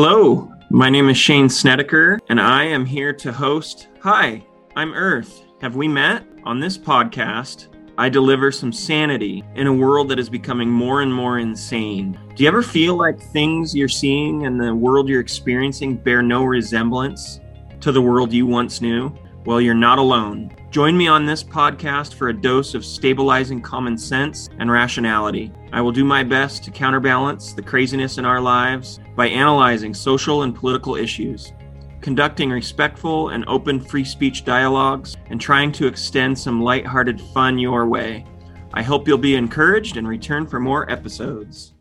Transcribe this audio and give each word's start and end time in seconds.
Hello, 0.00 0.48
my 0.70 0.88
name 0.88 1.08
is 1.08 1.16
Shane 1.16 1.48
Snedeker, 1.48 2.20
and 2.28 2.40
I 2.40 2.62
am 2.62 2.86
here 2.86 3.12
to 3.14 3.32
host 3.32 3.88
Hi, 4.00 4.46
I'm 4.76 4.94
Earth. 4.94 5.42
Have 5.60 5.74
we 5.74 5.88
met? 5.88 6.24
On 6.44 6.60
this 6.60 6.78
podcast, 6.78 7.66
I 7.98 8.08
deliver 8.08 8.52
some 8.52 8.72
sanity 8.72 9.42
in 9.56 9.66
a 9.66 9.72
world 9.72 10.08
that 10.10 10.20
is 10.20 10.30
becoming 10.30 10.70
more 10.70 11.02
and 11.02 11.12
more 11.12 11.40
insane. 11.40 12.16
Do 12.36 12.44
you 12.44 12.48
ever 12.48 12.62
feel 12.62 12.94
like 12.94 13.20
things 13.20 13.74
you're 13.74 13.88
seeing 13.88 14.46
and 14.46 14.60
the 14.60 14.72
world 14.72 15.08
you're 15.08 15.20
experiencing 15.20 15.96
bear 15.96 16.22
no 16.22 16.44
resemblance 16.44 17.40
to 17.80 17.90
the 17.90 18.00
world 18.00 18.32
you 18.32 18.46
once 18.46 18.80
knew? 18.80 19.12
Well, 19.48 19.62
you're 19.62 19.72
not 19.72 19.98
alone. 19.98 20.54
Join 20.70 20.94
me 20.94 21.08
on 21.08 21.24
this 21.24 21.42
podcast 21.42 22.12
for 22.12 22.28
a 22.28 22.38
dose 22.38 22.74
of 22.74 22.84
stabilizing 22.84 23.62
common 23.62 23.96
sense 23.96 24.50
and 24.58 24.70
rationality. 24.70 25.50
I 25.72 25.80
will 25.80 25.90
do 25.90 26.04
my 26.04 26.22
best 26.22 26.64
to 26.64 26.70
counterbalance 26.70 27.54
the 27.54 27.62
craziness 27.62 28.18
in 28.18 28.26
our 28.26 28.42
lives 28.42 29.00
by 29.16 29.28
analyzing 29.28 29.94
social 29.94 30.42
and 30.42 30.54
political 30.54 30.96
issues, 30.96 31.54
conducting 32.02 32.50
respectful 32.50 33.30
and 33.30 33.42
open 33.48 33.80
free 33.80 34.04
speech 34.04 34.44
dialogues, 34.44 35.16
and 35.30 35.40
trying 35.40 35.72
to 35.72 35.86
extend 35.86 36.38
some 36.38 36.60
lighthearted 36.60 37.18
fun 37.18 37.58
your 37.58 37.86
way. 37.86 38.26
I 38.74 38.82
hope 38.82 39.08
you'll 39.08 39.16
be 39.16 39.34
encouraged 39.36 39.96
and 39.96 40.06
return 40.06 40.46
for 40.46 40.60
more 40.60 40.92
episodes. 40.92 41.72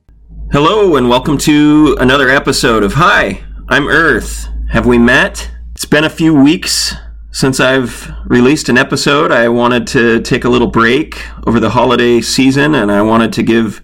Hello, 0.53 0.95
and 0.95 1.09
welcome 1.09 1.37
to 1.39 1.97
another 1.99 2.29
episode 2.29 2.83
of 2.83 2.93
Hi, 2.93 3.43
I'm 3.67 3.89
Earth. 3.89 4.47
Have 4.69 4.85
we 4.85 4.97
met? 4.97 5.51
It's 5.75 5.83
been 5.83 6.05
a 6.05 6.09
few 6.09 6.33
weeks 6.33 6.95
since 7.31 7.59
I've 7.59 8.11
released 8.25 8.69
an 8.69 8.77
episode, 8.77 9.31
I 9.31 9.49
wanted 9.49 9.85
to 9.87 10.21
take 10.21 10.43
a 10.43 10.49
little 10.49 10.67
break 10.67 11.21
over 11.45 11.59
the 11.59 11.71
holiday 11.71 12.21
season 12.21 12.75
and 12.75 12.91
I 12.91 13.01
wanted 13.01 13.33
to 13.33 13.43
give 13.43 13.83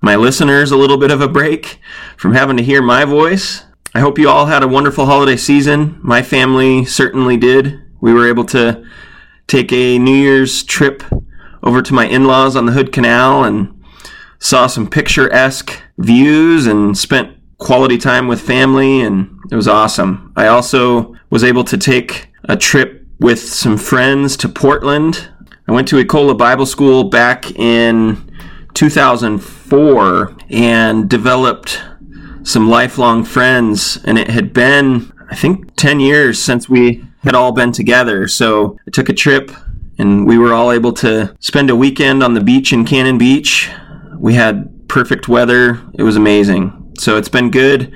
my 0.00 0.16
listeners 0.16 0.72
a 0.72 0.76
little 0.76 0.98
bit 0.98 1.10
of 1.10 1.20
a 1.20 1.28
break 1.28 1.78
from 2.16 2.34
having 2.34 2.56
to 2.56 2.62
hear 2.62 2.82
my 2.82 3.04
voice. 3.04 3.64
I 3.94 4.00
hope 4.00 4.18
you 4.18 4.28
all 4.28 4.46
had 4.46 4.62
a 4.62 4.68
wonderful 4.68 5.06
holiday 5.06 5.36
season. 5.36 5.98
My 6.02 6.22
family 6.22 6.84
certainly 6.84 7.36
did. 7.36 7.80
We 8.00 8.12
were 8.12 8.28
able 8.28 8.44
to 8.46 8.84
take 9.46 9.72
a 9.72 9.98
New 9.98 10.16
Year's 10.16 10.62
trip 10.62 11.02
over 11.62 11.82
to 11.82 11.94
my 11.94 12.06
in 12.06 12.24
laws 12.24 12.56
on 12.56 12.66
the 12.66 12.72
Hood 12.72 12.92
Canal 12.92 13.44
and 13.44 13.80
saw 14.38 14.66
some 14.66 14.90
picturesque 14.90 15.80
views 15.98 16.66
and 16.66 16.98
spent 16.98 17.36
quality 17.58 17.96
time 17.96 18.26
with 18.26 18.40
family, 18.40 19.02
and 19.02 19.38
it 19.50 19.54
was 19.54 19.68
awesome. 19.68 20.32
I 20.34 20.48
also 20.48 21.14
was 21.30 21.44
able 21.44 21.62
to 21.64 21.78
take 21.78 22.31
a 22.44 22.56
trip 22.56 23.06
with 23.18 23.38
some 23.38 23.76
friends 23.76 24.36
to 24.38 24.48
Portland. 24.48 25.28
I 25.68 25.72
went 25.72 25.88
to 25.88 25.96
Ecola 25.96 26.36
Bible 26.36 26.66
School 26.66 27.04
back 27.04 27.50
in 27.52 28.30
2004 28.74 30.36
and 30.50 31.08
developed 31.08 31.80
some 32.42 32.68
lifelong 32.68 33.24
friends. 33.24 33.98
And 34.04 34.18
it 34.18 34.28
had 34.28 34.52
been, 34.52 35.12
I 35.30 35.36
think, 35.36 35.76
10 35.76 36.00
years 36.00 36.42
since 36.42 36.68
we 36.68 37.04
had 37.22 37.34
all 37.34 37.52
been 37.52 37.72
together. 37.72 38.26
So 38.26 38.76
I 38.86 38.90
took 38.90 39.08
a 39.08 39.12
trip 39.14 39.52
and 39.98 40.26
we 40.26 40.38
were 40.38 40.52
all 40.52 40.72
able 40.72 40.92
to 40.94 41.34
spend 41.38 41.70
a 41.70 41.76
weekend 41.76 42.22
on 42.22 42.34
the 42.34 42.40
beach 42.40 42.72
in 42.72 42.84
Cannon 42.84 43.18
Beach. 43.18 43.70
We 44.18 44.34
had 44.34 44.88
perfect 44.88 45.28
weather. 45.28 45.80
It 45.94 46.02
was 46.02 46.16
amazing. 46.16 46.94
So 46.98 47.16
it's 47.16 47.28
been 47.28 47.50
good. 47.50 47.94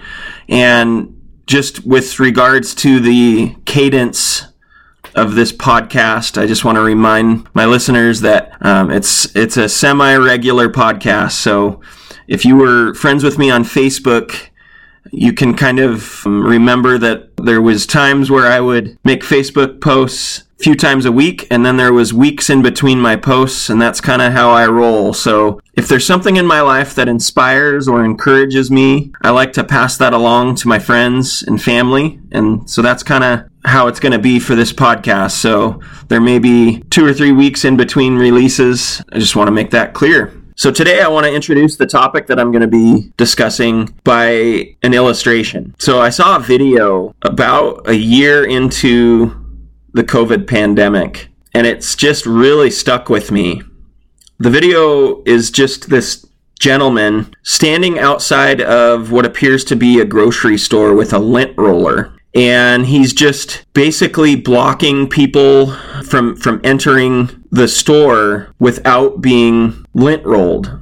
And 0.49 1.16
just 1.47 1.87
with 1.87 2.19
regards 2.19 2.75
to 2.77 3.01
the 3.01 3.55
cadence 3.65 4.45
of 5.15 5.35
this 5.35 5.53
podcast, 5.53 6.41
I 6.41 6.47
just 6.47 6.65
want 6.65 6.77
to 6.77 6.83
remind 6.83 7.49
my 7.55 7.65
listeners 7.65 8.21
that 8.21 8.53
um, 8.61 8.91
it's 8.91 9.35
it's 9.35 9.57
a 9.57 9.69
semi-regular 9.69 10.69
podcast. 10.69 11.33
So 11.33 11.81
if 12.29 12.45
you 12.45 12.57
were 12.57 12.95
friends 12.95 13.25
with 13.25 13.39
me 13.39 13.51
on 13.51 13.65
Facebook, 13.65 14.49
you 15.13 15.33
can 15.33 15.55
kind 15.55 15.79
of 15.79 16.27
um, 16.27 16.43
remember 16.43 16.99
that 16.99 17.37
there 17.37 17.63
was 17.63 17.87
times 17.87 18.31
where 18.31 18.47
I 18.47 18.61
would 18.61 18.99
make 19.05 19.23
Facebook 19.23 19.81
posts 19.81 20.43
few 20.59 20.75
times 20.75 21.05
a 21.05 21.13
week 21.13 21.47
and 21.51 21.67
then 21.67 21.77
there 21.77 21.93
was 21.93 22.15
weeks 22.15 22.49
in 22.49 22.63
between 22.63 23.01
my 23.01 23.15
posts 23.15 23.69
and 23.69 23.81
that's 23.81 24.01
kind 24.01 24.23
of 24.23 24.33
how 24.33 24.51
I 24.51 24.67
roll. 24.67 25.13
So 25.13 25.61
if 25.75 25.89
there's 25.89 26.07
something 26.07 26.37
in 26.37 26.47
my 26.47 26.63
life 26.63 26.95
that 26.95 27.09
inspires 27.09 27.89
or 27.89 28.05
encourages 28.05 28.71
me, 28.71 29.13
I 29.23 29.31
like 29.31 29.53
to 29.55 29.65
pass 29.65 29.99
that 29.99 30.15
along 30.15 30.57
to 30.57 30.69
my 30.69 30.79
friends 30.79 31.43
and 31.43 31.63
family. 31.63 32.19
And 32.33 32.69
so 32.69 32.81
that's 32.81 33.03
kind 33.03 33.25
of 33.25 33.51
how 33.65 33.89
it's 33.89 34.01
going 34.01 34.13
to 34.13 34.19
be 34.19 34.39
for 34.39 34.55
this 34.55 34.73
podcast. 34.73 35.33
So 35.33 35.81
there 36.09 36.21
may 36.21 36.39
be 36.39 36.83
two 36.91 37.05
or 37.05 37.13
three 37.13 37.33
weeks 37.33 37.65
in 37.65 37.77
between 37.77 38.17
releases. 38.17 39.03
I 39.13 39.19
just 39.19 39.37
want 39.37 39.49
to 39.49 39.53
make 39.53 39.73
that 39.73 39.93
clear. 39.93 40.33
So 40.59 40.71
today 40.71 41.03
I 41.03 41.09
want 41.09 41.27
to 41.27 41.35
introduce 41.35 41.77
the 41.77 41.87
topic 41.87 42.29
that 42.29 42.41
I'm 42.41 42.51
going 42.51 42.63
to 42.63 42.67
be 42.67 43.13
discussing 43.19 43.95
by 44.05 44.75
an 44.83 44.95
illustration. 44.95 45.75
So 45.79 46.01
I 46.01 46.09
saw 46.09 46.37
a 46.37 46.41
video 46.41 47.15
about 47.21 47.87
a 47.87 47.95
year 47.95 48.47
into 48.47 49.46
the 49.97 50.05
COVID 50.05 50.47
pandemic, 50.47 51.29
and 51.55 51.67
it's 51.67 51.97
just 51.97 52.27
really 52.27 52.71
stuck 52.71 53.09
with 53.09 53.33
me. 53.33 53.63
The 54.39 54.51
video 54.51 55.23
is 55.25 55.51
just 55.51 55.89
this 55.89 56.27
gentleman 56.59 57.35
standing 57.43 57.99
outside 57.99 58.61
of 58.61 59.11
what 59.11 59.27
appears 59.27 59.65
to 59.65 59.77
be 59.77 59.99
a 59.99 60.05
grocery 60.05 60.59
store 60.59 60.95
with 60.95 61.13
a 61.13 61.19
lint 61.19 61.57
roller 61.57 62.13
and 62.35 62.87
he's 62.87 63.15
just 63.15 63.65
basically 63.73 64.37
blocking 64.37 65.09
people 65.09 65.73
from 66.03 66.37
from 66.37 66.61
entering 66.65 67.45
the 67.51 67.69
store 67.69 68.55
without 68.59 69.21
being 69.21 69.85
lint 69.95 70.25
rolled 70.25 70.79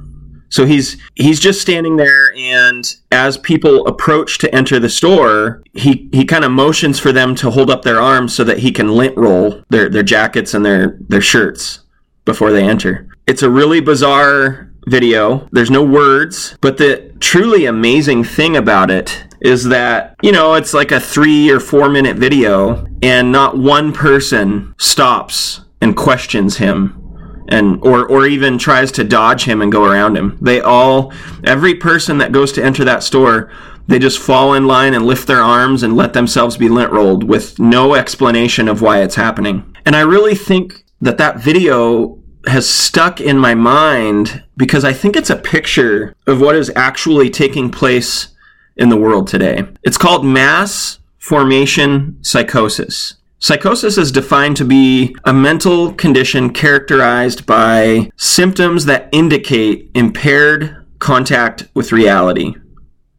so 0.55 0.65
he's 0.65 0.95
he's 1.15 1.41
just 1.41 1.59
standing 1.59 1.97
there, 1.97 2.33
and 2.33 2.95
as 3.11 3.37
people 3.37 3.85
approach 3.87 4.37
to 4.37 4.55
enter 4.55 4.79
the 4.79 4.87
store, 4.87 5.61
he 5.73 6.09
he 6.13 6.23
kind 6.23 6.45
of 6.45 6.51
motions 6.51 6.97
for 6.97 7.11
them 7.11 7.35
to 7.35 7.51
hold 7.51 7.69
up 7.69 7.81
their 7.81 7.99
arms 7.99 8.33
so 8.33 8.45
that 8.45 8.59
he 8.59 8.71
can 8.71 8.87
lint 8.87 9.17
roll 9.17 9.61
their 9.67 9.89
their 9.89 10.01
jackets 10.01 10.53
and 10.53 10.65
their 10.65 10.97
their 11.09 11.19
shirts 11.19 11.79
before 12.23 12.53
they 12.53 12.63
enter. 12.63 13.05
It's 13.27 13.43
a 13.43 13.49
really 13.49 13.81
bizarre 13.81 14.71
video. 14.87 15.49
There's 15.51 15.69
no 15.69 15.83
words, 15.83 16.57
but 16.61 16.77
the 16.77 17.13
truly 17.19 17.65
amazing 17.65 18.23
thing 18.23 18.55
about 18.55 18.89
it 18.89 19.25
is 19.41 19.65
that, 19.65 20.15
you 20.23 20.31
know, 20.31 20.53
it's 20.53 20.73
like 20.73 20.91
a 20.93 21.01
three 21.01 21.49
or 21.49 21.59
four 21.59 21.89
minute 21.89 22.15
video, 22.15 22.87
and 23.01 23.29
not 23.29 23.57
one 23.57 23.91
person 23.91 24.73
stops 24.77 25.65
and 25.81 25.97
questions 25.97 26.57
him 26.57 27.04
and 27.47 27.79
or 27.83 28.05
or 28.07 28.25
even 28.27 28.57
tries 28.57 28.91
to 28.93 29.03
dodge 29.03 29.43
him 29.43 29.61
and 29.61 29.71
go 29.71 29.85
around 29.85 30.17
him. 30.17 30.37
They 30.41 30.61
all 30.61 31.13
every 31.43 31.75
person 31.75 32.17
that 32.19 32.31
goes 32.31 32.51
to 32.53 32.63
enter 32.63 32.83
that 32.85 33.03
store, 33.03 33.51
they 33.87 33.99
just 33.99 34.19
fall 34.19 34.53
in 34.53 34.67
line 34.67 34.93
and 34.93 35.05
lift 35.05 35.27
their 35.27 35.41
arms 35.41 35.83
and 35.83 35.95
let 35.95 36.13
themselves 36.13 36.57
be 36.57 36.69
lint 36.69 36.91
rolled 36.91 37.23
with 37.23 37.59
no 37.59 37.95
explanation 37.95 38.67
of 38.67 38.81
why 38.81 39.01
it's 39.01 39.15
happening. 39.15 39.75
And 39.85 39.95
I 39.95 40.01
really 40.01 40.35
think 40.35 40.83
that 41.01 41.17
that 41.17 41.39
video 41.39 42.19
has 42.47 42.69
stuck 42.69 43.19
in 43.19 43.37
my 43.37 43.55
mind 43.55 44.43
because 44.57 44.83
I 44.83 44.93
think 44.93 45.15
it's 45.15 45.29
a 45.29 45.35
picture 45.35 46.15
of 46.27 46.41
what 46.41 46.55
is 46.55 46.71
actually 46.75 47.29
taking 47.29 47.71
place 47.71 48.29
in 48.77 48.89
the 48.89 48.97
world 48.97 49.27
today. 49.27 49.63
It's 49.83 49.97
called 49.97 50.25
mass 50.25 50.99
formation 51.17 52.17
psychosis. 52.21 53.15
Psychosis 53.39 53.97
is 53.97 54.11
defined 54.11 54.57
to 54.57 54.65
be 54.65 55.15
a 55.25 55.33
mental 55.33 55.93
condition 55.93 56.51
characterized 56.51 57.45
by 57.45 58.09
symptoms 58.15 58.85
that 58.85 59.09
indicate 59.11 59.91
impaired 59.93 60.85
contact 60.99 61.67
with 61.73 61.91
reality. 61.91 62.55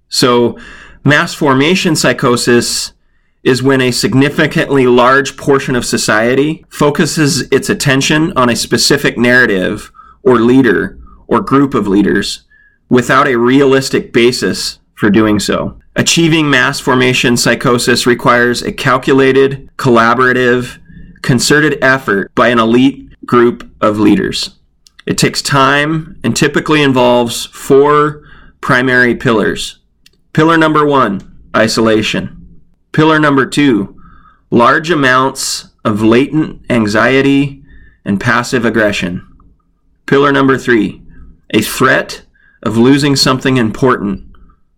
So, 0.08 0.58
mass 1.04 1.34
formation 1.34 1.94
psychosis 1.94 2.92
is 3.44 3.62
when 3.62 3.80
a 3.80 3.92
significantly 3.92 4.86
large 4.86 5.36
portion 5.36 5.76
of 5.76 5.84
society 5.84 6.64
focuses 6.68 7.42
its 7.52 7.68
attention 7.68 8.32
on 8.36 8.48
a 8.48 8.56
specific 8.56 9.16
narrative 9.16 9.92
or 10.24 10.40
leader 10.40 10.98
or 11.28 11.40
group 11.40 11.74
of 11.74 11.86
leaders 11.86 12.44
without 12.88 13.28
a 13.28 13.38
realistic 13.38 14.12
basis 14.12 14.80
for 14.94 15.10
doing 15.10 15.38
so. 15.38 15.78
Achieving 15.98 16.50
mass 16.50 16.78
formation 16.78 17.38
psychosis 17.38 18.06
requires 18.06 18.60
a 18.60 18.70
calculated, 18.70 19.70
collaborative, 19.78 20.78
concerted 21.22 21.82
effort 21.82 22.34
by 22.34 22.48
an 22.48 22.58
elite 22.58 23.08
group 23.24 23.68
of 23.80 23.98
leaders. 23.98 24.58
It 25.06 25.16
takes 25.16 25.40
time 25.40 26.20
and 26.22 26.36
typically 26.36 26.82
involves 26.82 27.46
four 27.46 28.24
primary 28.60 29.14
pillars. 29.14 29.78
Pillar 30.34 30.58
number 30.58 30.84
one, 30.84 31.40
isolation. 31.56 32.60
Pillar 32.92 33.18
number 33.18 33.46
two, 33.46 33.98
large 34.50 34.90
amounts 34.90 35.68
of 35.82 36.02
latent 36.02 36.60
anxiety 36.68 37.64
and 38.04 38.20
passive 38.20 38.66
aggression. 38.66 39.26
Pillar 40.04 40.30
number 40.30 40.58
three, 40.58 41.02
a 41.54 41.62
threat 41.62 42.26
of 42.62 42.76
losing 42.76 43.16
something 43.16 43.56
important 43.56 44.35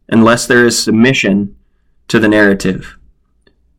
unless 0.09 0.47
there 0.47 0.65
is 0.65 0.83
submission 0.83 1.57
to 2.09 2.19
the 2.19 2.29
narrative. 2.29 2.99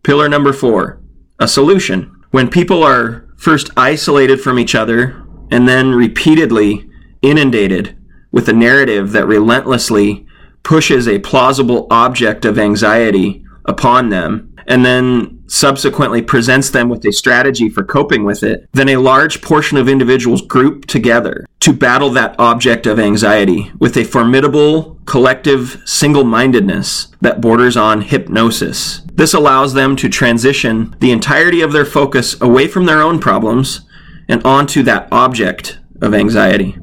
Pillar 0.04 0.30
number 0.30 0.54
four 0.54 1.02
a 1.40 1.48
solution. 1.48 2.16
When 2.32 2.50
people 2.50 2.84
are 2.84 3.26
first 3.38 3.70
isolated 3.78 4.42
from 4.42 4.60
each 4.60 4.76
other 4.76 5.26
and 5.50 5.68
then 5.68 5.94
repeatedly 5.94 6.90
inundated 7.22 7.98
with 8.32 8.50
a 8.50 8.54
narrative 8.54 9.12
that 9.14 9.26
relentlessly 9.26 10.28
pushes 10.64 11.08
a 11.08 11.20
plausible 11.20 11.88
object 11.90 12.44
of 12.44 12.60
anxiety 12.60 13.44
upon 13.66 14.10
them 14.10 14.54
and 14.68 14.86
then 14.86 15.39
subsequently 15.52 16.22
presents 16.22 16.70
them 16.70 16.90
with 16.90 17.06
a 17.06 17.12
strategy 17.12 17.70
for 17.70 17.84
coping 17.84 18.24
with 18.24 18.44
it, 18.44 18.70
then 18.74 18.90
a 18.90 18.98
large 18.98 19.42
portion 19.42 19.78
of 19.78 19.90
individuals 19.90 20.42
group 20.42 20.86
together 20.86 21.46
to 21.60 21.74
battle 21.74 22.10
that 22.12 22.36
object 22.40 22.86
of 22.86 23.00
anxiety 23.00 23.72
with 23.80 23.98
a 23.98 24.04
formidable 24.04 25.00
collective 25.06 25.82
single 25.86 26.24
mindedness 26.24 27.08
that 27.22 27.42
borders 27.42 27.76
on 27.76 28.02
hypnosis. 28.02 29.02
This 29.14 29.34
allows 29.34 29.74
them 29.74 29.96
to 29.98 30.08
transition 30.08 30.96
the 31.00 31.12
entirety 31.12 31.62
of 31.62 31.74
their 31.74 31.86
focus 31.86 32.40
away 32.40 32.68
from 32.68 32.86
their 32.86 33.02
own 33.02 33.20
problems 33.20 33.82
and 34.28 34.44
onto 34.46 34.84
that 34.84 35.08
object 35.12 35.80
of 36.02 36.14
anxiety. 36.14 36.78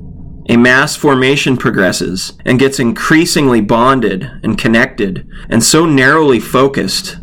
A 0.48 0.56
mass 0.56 0.94
formation 0.94 1.56
progresses 1.56 2.32
and 2.44 2.58
gets 2.58 2.78
increasingly 2.78 3.60
bonded 3.60 4.30
and 4.42 4.58
connected 4.58 5.28
and 5.48 5.62
so 5.62 5.86
narrowly 5.86 6.38
focused 6.38 7.16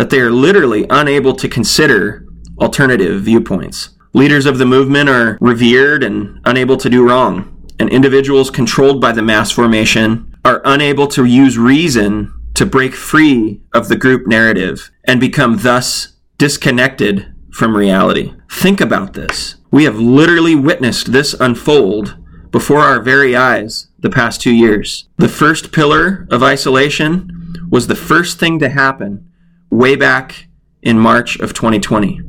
that 0.00 0.08
they 0.08 0.20
are 0.20 0.30
literally 0.30 0.86
unable 0.88 1.34
to 1.34 1.46
consider 1.46 2.24
alternative 2.58 3.20
viewpoints. 3.20 3.90
Leaders 4.14 4.46
of 4.46 4.56
the 4.56 4.64
movement 4.64 5.10
are 5.10 5.36
revered 5.42 6.02
and 6.02 6.40
unable 6.46 6.78
to 6.78 6.88
do 6.88 7.06
wrong, 7.06 7.66
and 7.78 7.90
individuals 7.90 8.48
controlled 8.48 8.98
by 8.98 9.12
the 9.12 9.20
mass 9.20 9.50
formation 9.50 10.34
are 10.42 10.62
unable 10.64 11.06
to 11.06 11.26
use 11.26 11.58
reason 11.58 12.32
to 12.54 12.64
break 12.64 12.94
free 12.94 13.60
of 13.74 13.88
the 13.88 13.96
group 13.96 14.26
narrative 14.26 14.90
and 15.04 15.20
become 15.20 15.58
thus 15.58 16.14
disconnected 16.38 17.34
from 17.52 17.76
reality. 17.76 18.32
Think 18.50 18.80
about 18.80 19.12
this. 19.12 19.56
We 19.70 19.84
have 19.84 19.98
literally 19.98 20.54
witnessed 20.54 21.12
this 21.12 21.34
unfold 21.34 22.16
before 22.50 22.80
our 22.80 23.02
very 23.02 23.36
eyes 23.36 23.88
the 23.98 24.08
past 24.08 24.40
two 24.40 24.54
years. 24.54 25.10
The 25.18 25.28
first 25.28 25.72
pillar 25.72 26.26
of 26.30 26.42
isolation 26.42 27.28
was 27.68 27.86
the 27.86 27.94
first 27.94 28.38
thing 28.38 28.58
to 28.60 28.70
happen 28.70 29.29
way 29.70 29.96
back 29.96 30.48
in 30.82 30.98
March 30.98 31.38
of 31.38 31.54
2020. 31.54 32.20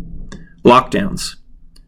Lockdowns. 0.63 1.35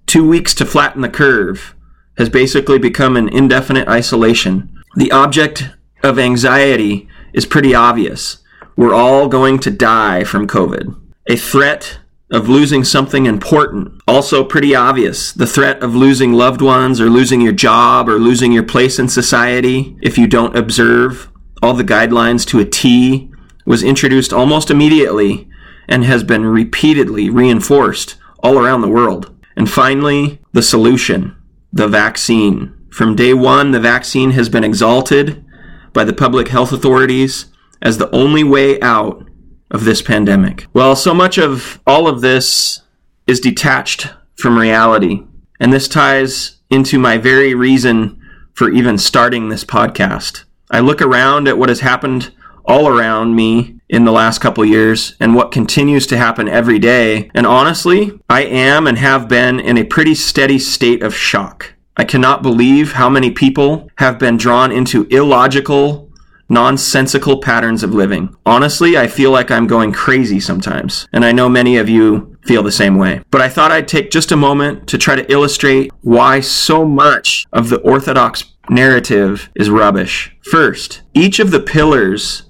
Two 0.06 0.28
weeks 0.28 0.54
to 0.56 0.66
flatten 0.66 1.02
the 1.02 1.10
curve 1.10 1.76
has 2.18 2.30
basically 2.30 2.80
become 2.80 3.16
an 3.16 3.30
indefinite 3.30 3.88
isolation. 3.88 4.82
The 4.96 5.12
object 5.12 5.70
of 6.04 6.20
anxiety 6.20 7.08
is 7.34 7.46
pretty 7.46 7.74
obvious. 7.74 8.38
We're 8.76 8.94
all 8.94 9.28
going 9.28 9.60
to 9.60 9.72
die 9.72 10.24
from 10.24 10.48
COVID. 10.48 11.00
A 11.30 11.36
threat 11.36 12.00
of 12.32 12.50
losing 12.50 12.84
something 12.84 13.26
important, 13.28 14.02
also 14.08 14.44
pretty 14.44 14.74
obvious. 14.74 15.32
The 15.32 15.48
threat 15.48 15.82
of 15.84 15.96
losing 15.96 16.34
loved 16.34 16.62
ones 16.62 17.00
or 17.00 17.10
losing 17.10 17.42
your 17.42 17.54
job 17.54 18.10
or 18.10 18.18
losing 18.18 18.52
your 18.52 18.64
place 18.64 18.98
in 18.98 19.08
society 19.08 19.96
if 20.02 20.18
you 20.18 20.26
don't 20.28 20.58
observe 20.58 21.32
all 21.62 21.74
the 21.74 21.84
guidelines 21.84 22.46
to 22.48 22.60
a 22.60 22.66
T 22.66 23.32
was 23.66 23.84
introduced 23.84 24.34
almost 24.34 24.70
immediately 24.70 25.50
and 25.88 26.06
has 26.06 26.24
been 26.24 26.46
repeatedly 26.46 27.30
reinforced 27.30 28.16
all 28.40 28.58
around 28.58 28.82
the 28.82 28.88
world. 28.88 29.36
And 29.56 29.70
finally, 29.70 30.40
the 30.52 30.64
solution 30.64 31.36
the 31.74 31.88
vaccine. 31.88 32.72
From 32.92 33.16
day 33.16 33.34
one, 33.34 33.72
the 33.72 33.80
vaccine 33.80 34.32
has 34.32 34.48
been 34.48 34.64
exalted 34.64 35.44
by 35.92 36.04
the 36.04 36.14
public 36.14 36.50
health 36.50 36.72
authorities 36.72 37.48
as 37.82 37.98
the 37.98 38.12
only 38.12 38.44
way 38.44 38.80
out 38.80 39.28
of 39.72 39.84
this 39.84 40.02
pandemic. 40.02 40.68
Well, 40.72 40.96
so 40.96 41.16
much 41.16 41.40
of 41.40 41.82
all 41.88 42.08
of 42.08 42.22
this 42.22 42.82
is 43.26 43.40
detached 43.40 44.08
from 44.36 44.58
reality. 44.58 45.24
And 45.60 45.74
this 45.74 45.88
ties 45.88 46.60
into 46.70 47.00
my 47.00 47.18
very 47.18 47.56
reason 47.56 48.22
for 48.54 48.70
even 48.70 49.00
starting 49.00 49.50
this 49.50 49.66
podcast. 49.66 50.44
I 50.70 50.80
look 50.80 51.02
around 51.02 51.48
at 51.48 51.58
what 51.58 51.70
has 51.70 51.80
happened 51.80 52.32
all 52.66 52.88
around 52.88 53.36
me 53.36 53.76
in 53.90 54.06
the 54.06 54.12
last 54.12 54.40
couple 54.40 54.66
years 54.66 55.16
and 55.20 55.36
what 55.36 55.52
continues 55.52 56.08
to 56.08 56.18
happen 56.18 56.50
every 56.50 56.80
day. 56.80 57.30
And 57.36 57.46
honestly, 57.46 58.20
I 58.30 58.44
am 58.44 58.88
and 58.88 58.98
have 58.98 59.28
been 59.28 59.60
in 59.60 59.78
a 59.78 59.84
pretty 59.84 60.16
steady 60.16 60.60
state 60.60 61.04
of 61.04 61.16
shock. 61.16 61.74
I 61.96 62.04
cannot 62.04 62.42
believe 62.42 62.94
how 62.94 63.10
many 63.10 63.30
people 63.30 63.90
have 63.98 64.18
been 64.18 64.38
drawn 64.38 64.72
into 64.72 65.06
illogical, 65.12 66.10
nonsensical 66.50 67.40
patterns 67.40 67.84
of 67.84 67.94
living. 67.94 68.36
Honestly, 68.46 68.98
I 68.98 69.08
feel 69.08 69.30
like 69.30 69.52
I'm 69.52 69.68
going 69.68 69.92
crazy 69.92 70.40
sometimes, 70.40 71.08
and 71.14 71.24
I 71.24 71.32
know 71.32 71.48
many 71.48 71.78
of 71.78 71.88
you 71.88 72.36
feel 72.42 72.64
the 72.64 72.72
same 72.72 72.98
way. 72.98 73.22
But 73.30 73.42
I 73.42 73.50
thought 73.50 73.72
I'd 73.72 73.88
take 73.88 74.10
just 74.10 74.32
a 74.32 74.36
moment 74.36 74.88
to 74.88 74.98
try 74.98 75.16
to 75.16 75.32
illustrate 75.32 75.92
why 76.02 76.40
so 76.40 76.84
much 76.84 77.46
of 77.54 77.70
the 77.70 77.80
Orthodox 77.82 78.46
narrative 78.70 79.50
is 79.56 79.70
rubbish. 79.70 80.36
First, 80.42 81.02
each 81.14 81.40
of 81.40 81.52
the 81.52 81.60
pillars 81.60 82.44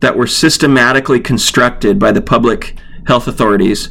that 0.00 0.16
were 0.16 0.26
systematically 0.26 1.20
constructed 1.20 1.98
by 1.98 2.12
the 2.12 2.22
public 2.22 2.76
health 3.06 3.26
authorities 3.26 3.90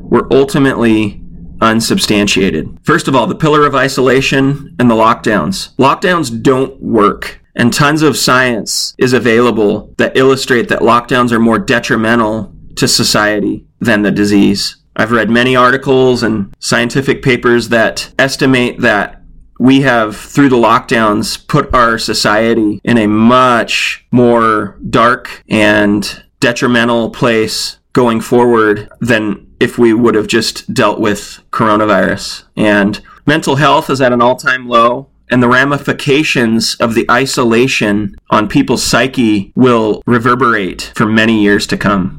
were 0.00 0.26
ultimately 0.32 1.20
unsubstantiated. 1.60 2.78
First 2.82 3.08
of 3.08 3.14
all, 3.14 3.26
the 3.26 3.34
pillar 3.34 3.66
of 3.66 3.74
isolation 3.74 4.74
and 4.78 4.90
the 4.90 4.94
lockdowns. 4.94 5.74
Lockdowns 5.76 6.42
don't 6.42 6.80
work. 6.80 7.40
And 7.56 7.72
tons 7.72 8.02
of 8.02 8.16
science 8.16 8.94
is 8.98 9.12
available 9.12 9.94
that 9.98 10.16
illustrate 10.16 10.68
that 10.68 10.80
lockdowns 10.80 11.30
are 11.30 11.38
more 11.38 11.58
detrimental 11.58 12.52
to 12.76 12.88
society 12.88 13.64
than 13.80 14.02
the 14.02 14.10
disease. 14.10 14.76
I've 14.96 15.12
read 15.12 15.30
many 15.30 15.54
articles 15.54 16.22
and 16.22 16.54
scientific 16.58 17.22
papers 17.22 17.68
that 17.68 18.12
estimate 18.18 18.80
that 18.80 19.22
we 19.58 19.82
have, 19.82 20.16
through 20.16 20.48
the 20.48 20.56
lockdowns, 20.56 21.46
put 21.46 21.72
our 21.74 21.98
society 21.98 22.80
in 22.84 22.98
a 22.98 23.06
much 23.06 24.06
more 24.10 24.78
dark 24.88 25.42
and 25.48 26.24
detrimental 26.40 27.10
place 27.10 27.78
going 27.92 28.20
forward 28.20 28.90
than 29.00 29.46
if 29.60 29.78
we 29.78 29.94
would 29.94 30.14
have 30.14 30.26
just 30.26 30.72
dealt 30.74 31.00
with 31.00 31.40
coronavirus. 31.50 32.44
And 32.56 33.00
mental 33.26 33.56
health 33.56 33.88
is 33.88 34.00
at 34.00 34.12
an 34.12 34.20
all 34.20 34.36
time 34.36 34.68
low. 34.68 35.08
And 35.30 35.42
the 35.42 35.48
ramifications 35.48 36.74
of 36.76 36.94
the 36.94 37.10
isolation 37.10 38.14
on 38.28 38.46
people's 38.46 38.84
psyche 38.84 39.52
will 39.56 40.02
reverberate 40.06 40.92
for 40.94 41.06
many 41.06 41.42
years 41.42 41.66
to 41.68 41.78
come. 41.78 42.18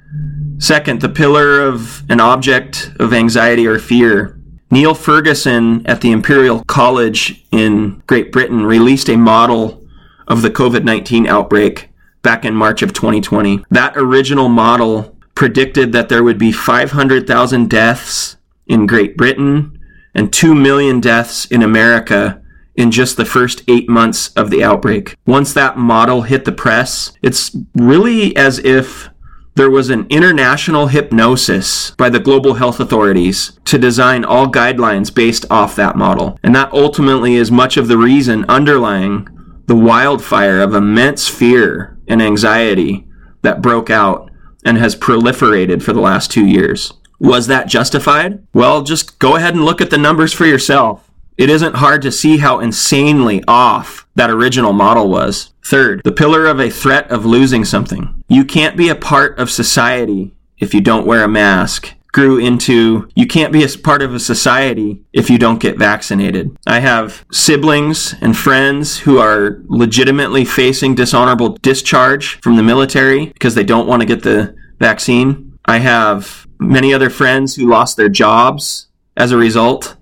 Second, 0.57 1.01
the 1.01 1.09
pillar 1.09 1.61
of 1.61 2.03
an 2.09 2.19
object 2.19 2.91
of 2.99 3.13
anxiety 3.13 3.67
or 3.67 3.77
fear 3.77 4.34
Neil 4.71 4.95
Ferguson 4.95 5.85
at 5.85 6.01
the 6.01 6.11
Imperial 6.11 6.63
College 6.65 7.45
in 7.51 8.01
Great 8.07 8.31
Britain 8.31 8.65
released 8.65 9.09
a 9.09 9.17
model 9.17 9.85
of 10.27 10.41
the 10.41 10.49
COVID 10.49 10.83
19 10.83 11.27
outbreak 11.27 11.89
back 12.21 12.43
in 12.43 12.55
March 12.55 12.81
of 12.81 12.91
2020. 12.91 13.63
That 13.69 13.95
original 13.95 14.49
model 14.49 15.15
predicted 15.35 15.91
that 15.91 16.09
there 16.09 16.23
would 16.23 16.39
be 16.39 16.51
500,000 16.51 17.69
deaths 17.69 18.37
in 18.67 18.87
Great 18.87 19.15
Britain 19.15 19.79
and 20.15 20.33
2 20.33 20.55
million 20.55 20.99
deaths 20.99 21.45
in 21.45 21.61
America 21.61 22.41
in 22.75 22.91
just 22.91 23.15
the 23.15 23.25
first 23.25 23.63
eight 23.67 23.87
months 23.87 24.29
of 24.33 24.49
the 24.49 24.63
outbreak. 24.63 25.15
Once 25.25 25.53
that 25.53 25.77
model 25.77 26.23
hit 26.23 26.45
the 26.45 26.51
press, 26.51 27.13
it's 27.21 27.55
really 27.73 28.35
as 28.35 28.59
if 28.59 29.09
there 29.55 29.69
was 29.69 29.89
an 29.89 30.05
international 30.09 30.87
hypnosis 30.87 31.91
by 31.91 32.09
the 32.09 32.19
global 32.19 32.55
health 32.55 32.79
authorities 32.79 33.57
to 33.63 33.77
design 33.77 34.25
all 34.25 34.47
guidelines 34.47 35.13
based 35.13 35.45
off 35.49 35.77
that 35.77 35.95
model. 35.95 36.37
And 36.43 36.53
that 36.55 36.73
ultimately 36.73 37.35
is 37.35 37.49
much 37.51 37.77
of 37.77 37.87
the 37.87 37.97
reason 37.97 38.45
underlying 38.49 39.29
the 39.67 39.75
wildfire 39.75 40.59
of 40.61 40.75
immense 40.75 41.29
fear 41.29 41.97
and 42.07 42.21
anxiety 42.21 43.07
that 43.43 43.61
broke 43.61 43.89
out 43.89 44.29
and 44.65 44.77
has 44.77 44.95
proliferated 44.95 45.81
for 45.81 45.93
the 45.93 46.01
last 46.01 46.31
two 46.31 46.45
years. 46.45 46.91
Was 47.19 47.47
that 47.47 47.67
justified? 47.67 48.45
Well, 48.53 48.83
just 48.83 49.19
go 49.19 49.37
ahead 49.37 49.55
and 49.55 49.63
look 49.63 49.79
at 49.79 49.89
the 49.89 49.97
numbers 49.97 50.33
for 50.33 50.45
yourself. 50.45 51.09
It 51.37 51.49
isn't 51.49 51.75
hard 51.75 52.01
to 52.01 52.11
see 52.11 52.37
how 52.37 52.59
insanely 52.59 53.43
off 53.47 54.04
that 54.15 54.29
original 54.29 54.73
model 54.73 55.09
was. 55.09 55.53
Third, 55.63 56.01
the 56.03 56.11
pillar 56.11 56.45
of 56.45 56.59
a 56.59 56.69
threat 56.69 57.09
of 57.11 57.25
losing 57.25 57.65
something. 57.65 58.23
You 58.27 58.45
can't 58.45 58.77
be 58.77 58.89
a 58.89 58.95
part 58.95 59.37
of 59.39 59.49
society 59.51 60.33
if 60.57 60.73
you 60.73 60.81
don't 60.81 61.05
wear 61.05 61.23
a 61.23 61.27
mask 61.27 61.93
grew 62.15 62.37
into 62.37 63.09
you 63.13 63.27
can't 63.27 63.51
be 63.51 63.61
a 63.61 63.67
part 63.67 64.01
of 64.01 64.13
a 64.13 64.19
society 64.21 65.03
if 65.11 65.29
you 65.29 65.37
don't 65.37 65.59
get 65.59 65.77
vaccinated. 65.77 66.49
I 66.65 66.79
have 66.79 67.25
siblings 67.29 68.15
and 68.21 68.37
friends 68.37 68.99
who 68.99 69.17
are 69.17 69.61
legitimately 69.65 70.45
facing 70.45 70.95
dishonorable 70.95 71.57
discharge 71.57 72.39
from 72.39 72.55
the 72.55 72.63
military 72.63 73.25
because 73.25 73.53
they 73.53 73.65
don't 73.65 73.85
want 73.85 74.01
to 74.01 74.07
get 74.07 74.23
the 74.23 74.55
vaccine. 74.79 75.59
I 75.65 75.79
have 75.79 76.47
many 76.57 76.93
other 76.93 77.09
friends 77.09 77.53
who 77.53 77.69
lost 77.69 77.97
their 77.97 78.07
jobs 78.07 78.87
as 79.17 79.33
a 79.33 79.37
result 79.37 79.97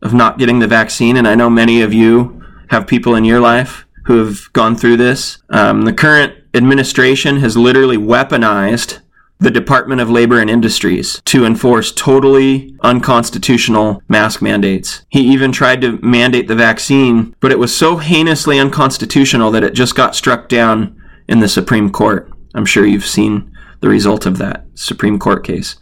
of 0.00 0.14
not 0.14 0.38
getting 0.38 0.60
the 0.60 0.66
vaccine, 0.66 1.18
and 1.18 1.28
I 1.28 1.34
know 1.34 1.50
many 1.50 1.82
of 1.82 1.92
you 1.92 2.37
have 2.70 2.86
people 2.86 3.14
in 3.14 3.24
your 3.24 3.40
life 3.40 3.86
who 4.04 4.24
have 4.24 4.52
gone 4.52 4.76
through 4.76 4.96
this. 4.96 5.38
Um, 5.50 5.82
the 5.82 5.92
current 5.92 6.34
administration 6.54 7.38
has 7.38 7.56
literally 7.56 7.96
weaponized 7.96 9.00
the 9.40 9.50
Department 9.50 10.00
of 10.00 10.10
Labor 10.10 10.40
and 10.40 10.50
Industries 10.50 11.22
to 11.26 11.44
enforce 11.44 11.92
totally 11.92 12.74
unconstitutional 12.82 14.02
mask 14.08 14.42
mandates. 14.42 15.04
He 15.10 15.20
even 15.20 15.52
tried 15.52 15.80
to 15.82 15.98
mandate 16.02 16.48
the 16.48 16.56
vaccine, 16.56 17.36
but 17.38 17.52
it 17.52 17.58
was 17.58 17.76
so 17.76 17.98
heinously 17.98 18.58
unconstitutional 18.58 19.50
that 19.52 19.62
it 19.62 19.74
just 19.74 19.94
got 19.94 20.16
struck 20.16 20.48
down 20.48 21.00
in 21.28 21.38
the 21.38 21.48
Supreme 21.48 21.90
Court. 21.90 22.32
I'm 22.54 22.66
sure 22.66 22.84
you've 22.84 23.06
seen 23.06 23.52
the 23.80 23.88
result 23.88 24.26
of 24.26 24.38
that 24.38 24.64
Supreme 24.74 25.20
Court 25.20 25.44
case. 25.44 25.76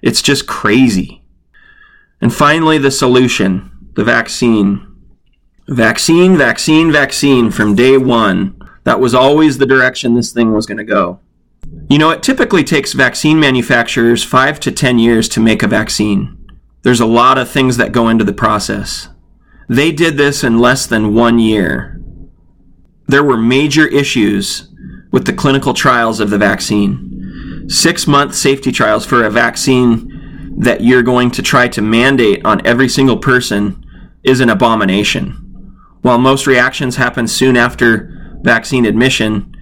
It's 0.00 0.22
just 0.22 0.46
crazy. 0.46 1.22
And 2.22 2.32
finally, 2.32 2.78
the 2.78 2.90
solution 2.90 3.72
the 3.94 4.04
vaccine. 4.04 4.86
Vaccine, 5.68 6.36
vaccine, 6.36 6.90
vaccine 6.90 7.50
from 7.52 7.76
day 7.76 7.96
one. 7.96 8.58
That 8.82 8.98
was 8.98 9.14
always 9.14 9.58
the 9.58 9.66
direction 9.66 10.14
this 10.14 10.32
thing 10.32 10.52
was 10.52 10.66
going 10.66 10.78
to 10.78 10.84
go. 10.84 11.20
You 11.88 11.98
know, 11.98 12.10
it 12.10 12.22
typically 12.22 12.64
takes 12.64 12.94
vaccine 12.94 13.38
manufacturers 13.38 14.24
five 14.24 14.58
to 14.60 14.72
10 14.72 14.98
years 14.98 15.28
to 15.30 15.40
make 15.40 15.62
a 15.62 15.68
vaccine. 15.68 16.36
There's 16.82 17.00
a 17.00 17.06
lot 17.06 17.38
of 17.38 17.48
things 17.48 17.76
that 17.76 17.92
go 17.92 18.08
into 18.08 18.24
the 18.24 18.32
process. 18.32 19.08
They 19.68 19.92
did 19.92 20.16
this 20.16 20.42
in 20.42 20.58
less 20.58 20.86
than 20.86 21.14
one 21.14 21.38
year. 21.38 22.00
There 23.06 23.22
were 23.22 23.36
major 23.36 23.86
issues 23.86 24.68
with 25.12 25.26
the 25.26 25.32
clinical 25.32 25.74
trials 25.74 26.18
of 26.18 26.30
the 26.30 26.38
vaccine. 26.38 27.68
Six 27.68 28.08
month 28.08 28.34
safety 28.34 28.72
trials 28.72 29.06
for 29.06 29.24
a 29.24 29.30
vaccine 29.30 30.58
that 30.58 30.82
you're 30.82 31.04
going 31.04 31.30
to 31.30 31.42
try 31.42 31.68
to 31.68 31.80
mandate 31.80 32.44
on 32.44 32.66
every 32.66 32.88
single 32.88 33.16
person 33.16 33.84
is 34.24 34.40
an 34.40 34.50
abomination. 34.50 35.41
While 36.02 36.18
most 36.18 36.46
reactions 36.46 36.96
happen 36.96 37.28
soon 37.28 37.56
after 37.56 38.38
vaccine 38.42 38.84
admission, 38.84 39.56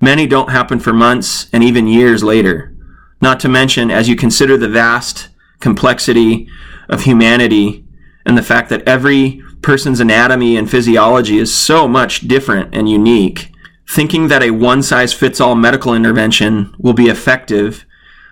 many 0.00 0.26
don't 0.26 0.50
happen 0.50 0.80
for 0.80 0.92
months 0.92 1.48
and 1.52 1.62
even 1.62 1.86
years 1.86 2.22
later. 2.24 2.74
Not 3.22 3.40
to 3.40 3.48
mention, 3.48 3.90
as 3.90 4.08
you 4.08 4.16
consider 4.16 4.56
the 4.56 4.68
vast 4.68 5.28
complexity 5.60 6.48
of 6.88 7.04
humanity 7.04 7.84
and 8.26 8.36
the 8.36 8.42
fact 8.42 8.68
that 8.70 8.86
every 8.86 9.42
person's 9.62 10.00
anatomy 10.00 10.56
and 10.56 10.68
physiology 10.68 11.38
is 11.38 11.54
so 11.54 11.86
much 11.86 12.26
different 12.28 12.74
and 12.74 12.88
unique, 12.88 13.52
thinking 13.88 14.26
that 14.28 14.42
a 14.42 14.50
one 14.50 14.82
size 14.82 15.12
fits 15.12 15.40
all 15.40 15.54
medical 15.54 15.94
intervention 15.94 16.74
will 16.78 16.92
be 16.92 17.06
effective 17.06 17.86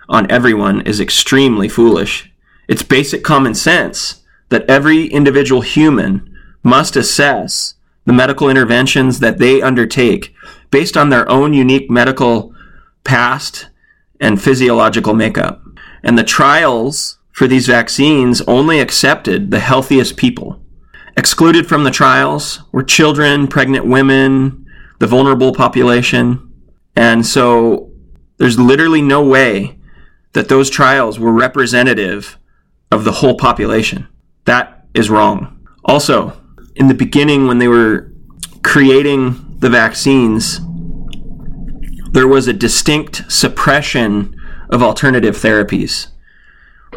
on 0.09 0.29
everyone 0.29 0.81
is 0.81 0.99
extremely 0.99 1.69
foolish. 1.69 2.31
It's 2.67 2.83
basic 2.83 3.23
common 3.23 3.55
sense 3.55 4.23
that 4.49 4.69
every 4.69 5.07
individual 5.07 5.61
human 5.61 6.34
must 6.65 6.95
assess 6.95 7.75
the 8.05 8.13
medical 8.13 8.49
interventions 8.49 9.19
that 9.19 9.37
they 9.37 9.61
undertake 9.61 10.33
based 10.71 10.97
on 10.97 11.09
their 11.09 11.29
own 11.29 11.53
unique 11.53 11.89
medical 11.89 12.53
past 13.03 13.69
and 14.19 14.41
physiological 14.41 15.13
makeup. 15.13 15.63
And 16.03 16.17
the 16.17 16.23
trials 16.23 17.19
for 17.31 17.47
these 17.47 17.67
vaccines 17.67 18.41
only 18.41 18.79
accepted 18.79 19.51
the 19.51 19.59
healthiest 19.59 20.17
people. 20.17 20.59
Excluded 21.15 21.67
from 21.67 21.83
the 21.83 21.91
trials 21.91 22.61
were 22.71 22.83
children, 22.83 23.47
pregnant 23.47 23.85
women, 23.85 24.65
the 24.99 25.07
vulnerable 25.07 25.53
population. 25.53 26.51
And 26.95 27.25
so 27.25 27.91
there's 28.37 28.59
literally 28.59 29.01
no 29.01 29.23
way 29.23 29.77
that 30.33 30.49
those 30.49 30.69
trials 30.69 31.19
were 31.19 31.31
representative 31.31 32.37
of 32.91 33.03
the 33.03 33.13
whole 33.13 33.37
population. 33.37 34.07
That 34.45 34.85
is 34.93 35.09
wrong. 35.09 35.67
Also, 35.83 36.41
in 36.75 36.87
the 36.87 36.93
beginning, 36.93 37.47
when 37.47 37.59
they 37.59 37.67
were 37.67 38.11
creating 38.63 39.57
the 39.59 39.69
vaccines, 39.69 40.59
there 42.11 42.27
was 42.27 42.47
a 42.47 42.53
distinct 42.53 43.31
suppression 43.31 44.35
of 44.69 44.81
alternative 44.81 45.35
therapies. 45.35 46.07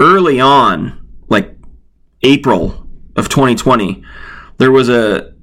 Early 0.00 0.40
on, 0.40 1.06
like 1.28 1.56
April 2.22 2.86
of 3.16 3.28
2020, 3.28 4.02
there 4.58 4.70
was 4.70 4.88
a 4.88 5.34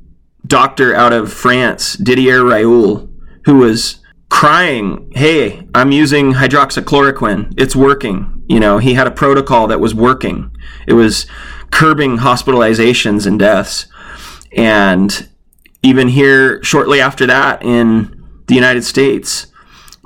doctor 0.45 0.93
out 0.93 1.13
of 1.13 1.31
France, 1.31 1.95
Didier 1.95 2.41
Raoult, 2.41 3.09
who 3.45 3.57
was 3.57 3.99
crying, 4.29 5.11
Hey, 5.15 5.67
I'm 5.73 5.91
using 5.91 6.33
hydroxychloroquine. 6.33 7.53
It's 7.57 7.75
working. 7.75 8.43
You 8.47 8.59
know, 8.59 8.77
he 8.77 8.93
had 8.93 9.07
a 9.07 9.11
protocol 9.11 9.67
that 9.67 9.79
was 9.79 9.95
working. 9.95 10.55
It 10.87 10.93
was 10.93 11.25
curbing 11.71 12.17
hospitalizations 12.19 13.25
and 13.25 13.39
deaths. 13.39 13.87
And 14.55 15.29
even 15.83 16.07
here, 16.07 16.63
shortly 16.63 17.01
after 17.01 17.25
that, 17.27 17.63
in 17.63 18.23
the 18.47 18.55
United 18.55 18.83
States, 18.83 19.47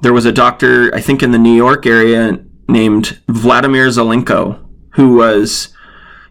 there 0.01 0.13
was 0.13 0.25
a 0.25 0.32
doctor, 0.32 0.94
I 0.94 1.01
think 1.01 1.22
in 1.22 1.32
the 1.32 1.38
New 1.38 1.53
York 1.53 1.86
area, 1.86 2.39
named 2.68 3.22
Vladimir 3.27 3.88
Zelenko, 3.88 4.65
who 4.94 5.15
was, 5.15 5.70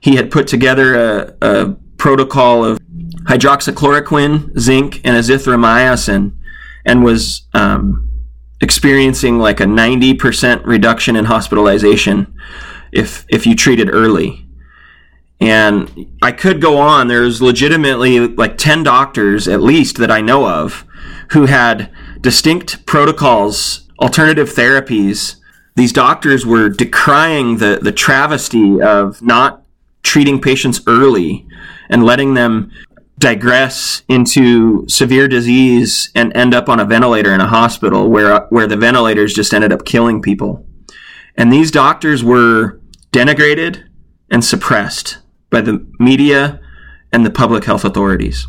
he 0.01 0.17
had 0.17 0.31
put 0.31 0.47
together 0.47 0.95
a, 0.95 1.35
a 1.41 1.77
protocol 1.97 2.65
of 2.65 2.79
hydroxychloroquine, 3.25 4.59
zinc, 4.59 5.01
and 5.05 5.17
azithromycin, 5.17 6.35
and 6.85 7.05
was 7.05 7.47
um, 7.55 8.09
experiencing 8.61 9.39
like 9.39 9.61
a 9.61 9.65
90% 9.65 10.65
reduction 10.65 11.17
in 11.17 11.27
hospitalization 11.27 12.35
if, 12.93 13.27
if 13.29 13.47
you 13.47 13.55
treated 13.55 13.91
early. 13.93 14.48
And 15.41 16.17
I 16.21 16.33
could 16.33 16.61
go 16.61 16.79
on. 16.79 17.07
There's 17.07 17.41
legitimately 17.41 18.29
like 18.29 18.59
10 18.59 18.83
doctors, 18.83 19.47
at 19.47 19.61
least, 19.61 19.99
that 19.99 20.11
I 20.11 20.21
know 20.21 20.49
of, 20.49 20.85
who 21.31 21.47
had 21.47 21.93
distinct 22.21 22.85
protocols, 22.87 23.89
alternative 24.01 24.53
therapies. 24.53 25.37
These 25.77 25.93
doctors 25.93 26.45
were 26.45 26.69
decrying 26.69 27.59
the, 27.59 27.79
the 27.81 27.93
travesty 27.93 28.83
of 28.83 29.23
not 29.23 29.63
treating 30.03 30.41
patients 30.41 30.81
early 30.87 31.47
and 31.89 32.05
letting 32.05 32.35
them 32.35 32.73
digress 33.19 34.03
into 34.09 34.89
severe 34.89 35.29
disease 35.29 36.11
and 36.15 36.37
end 36.37 36.55
up 36.55 36.69
on 36.69 36.81
a 36.81 36.85
ventilator 36.85 37.33
in 37.33 37.41
a 37.41 37.49
hospital 37.49 38.09
where, 38.09 38.47
where 38.51 38.67
the 38.67 38.77
ventilators 38.77 39.35
just 39.35 39.53
ended 39.53 39.73
up 39.73 39.85
killing 39.85 40.23
people. 40.23 40.65
And 41.37 41.53
these 41.53 41.71
doctors 41.71 42.25
were 42.25 42.81
denigrated 43.13 43.85
and 44.31 44.45
suppressed 44.45 45.19
by 45.51 45.61
the 45.61 45.87
media 45.99 46.61
and 47.13 47.25
the 47.25 47.31
public 47.31 47.65
health 47.65 47.85
authorities. 47.85 48.47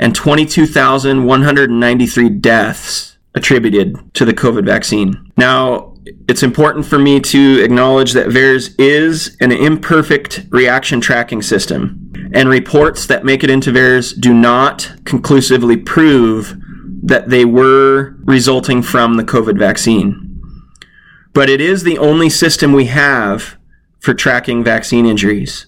and 0.00 0.12
22,193 0.14 2.28
deaths 2.30 3.18
attributed 3.34 4.14
to 4.14 4.24
the 4.24 4.34
COVID 4.34 4.64
vaccine. 4.64 5.30
Now, 5.36 5.89
it's 6.28 6.42
important 6.42 6.86
for 6.86 6.98
me 6.98 7.20
to 7.20 7.62
acknowledge 7.62 8.12
that 8.12 8.28
VAERS 8.28 8.74
is 8.78 9.36
an 9.40 9.52
imperfect 9.52 10.46
reaction 10.50 11.00
tracking 11.00 11.42
system, 11.42 12.12
and 12.32 12.48
reports 12.48 13.06
that 13.06 13.24
make 13.24 13.44
it 13.44 13.50
into 13.50 13.72
VAERS 13.72 14.18
do 14.18 14.32
not 14.32 14.92
conclusively 15.04 15.76
prove 15.76 16.56
that 17.02 17.28
they 17.28 17.44
were 17.44 18.14
resulting 18.24 18.82
from 18.82 19.16
the 19.16 19.24
COVID 19.24 19.58
vaccine. 19.58 20.26
But 21.32 21.48
it 21.48 21.60
is 21.60 21.82
the 21.82 21.98
only 21.98 22.30
system 22.30 22.72
we 22.72 22.86
have 22.86 23.56
for 24.00 24.14
tracking 24.14 24.64
vaccine 24.64 25.06
injuries, 25.06 25.66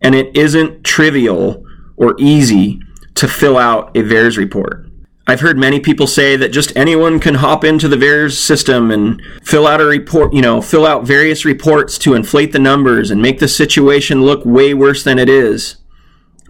and 0.00 0.14
it 0.14 0.36
isn't 0.36 0.84
trivial 0.84 1.64
or 1.96 2.14
easy 2.18 2.80
to 3.14 3.28
fill 3.28 3.58
out 3.58 3.96
a 3.96 4.02
VAERS 4.02 4.36
report. 4.36 4.89
I've 5.30 5.42
heard 5.42 5.56
many 5.56 5.78
people 5.78 6.08
say 6.08 6.34
that 6.34 6.48
just 6.48 6.76
anyone 6.76 7.20
can 7.20 7.36
hop 7.36 7.62
into 7.62 7.86
the 7.86 7.94
VAERS 7.94 8.32
system 8.32 8.90
and 8.90 9.22
fill 9.44 9.64
out 9.64 9.80
a 9.80 9.84
report, 9.84 10.32
you 10.32 10.42
know, 10.42 10.60
fill 10.60 10.84
out 10.84 11.06
various 11.06 11.44
reports 11.44 11.98
to 11.98 12.14
inflate 12.14 12.50
the 12.50 12.58
numbers 12.58 13.12
and 13.12 13.22
make 13.22 13.38
the 13.38 13.46
situation 13.46 14.24
look 14.24 14.44
way 14.44 14.74
worse 14.74 15.04
than 15.04 15.20
it 15.20 15.28
is. 15.28 15.76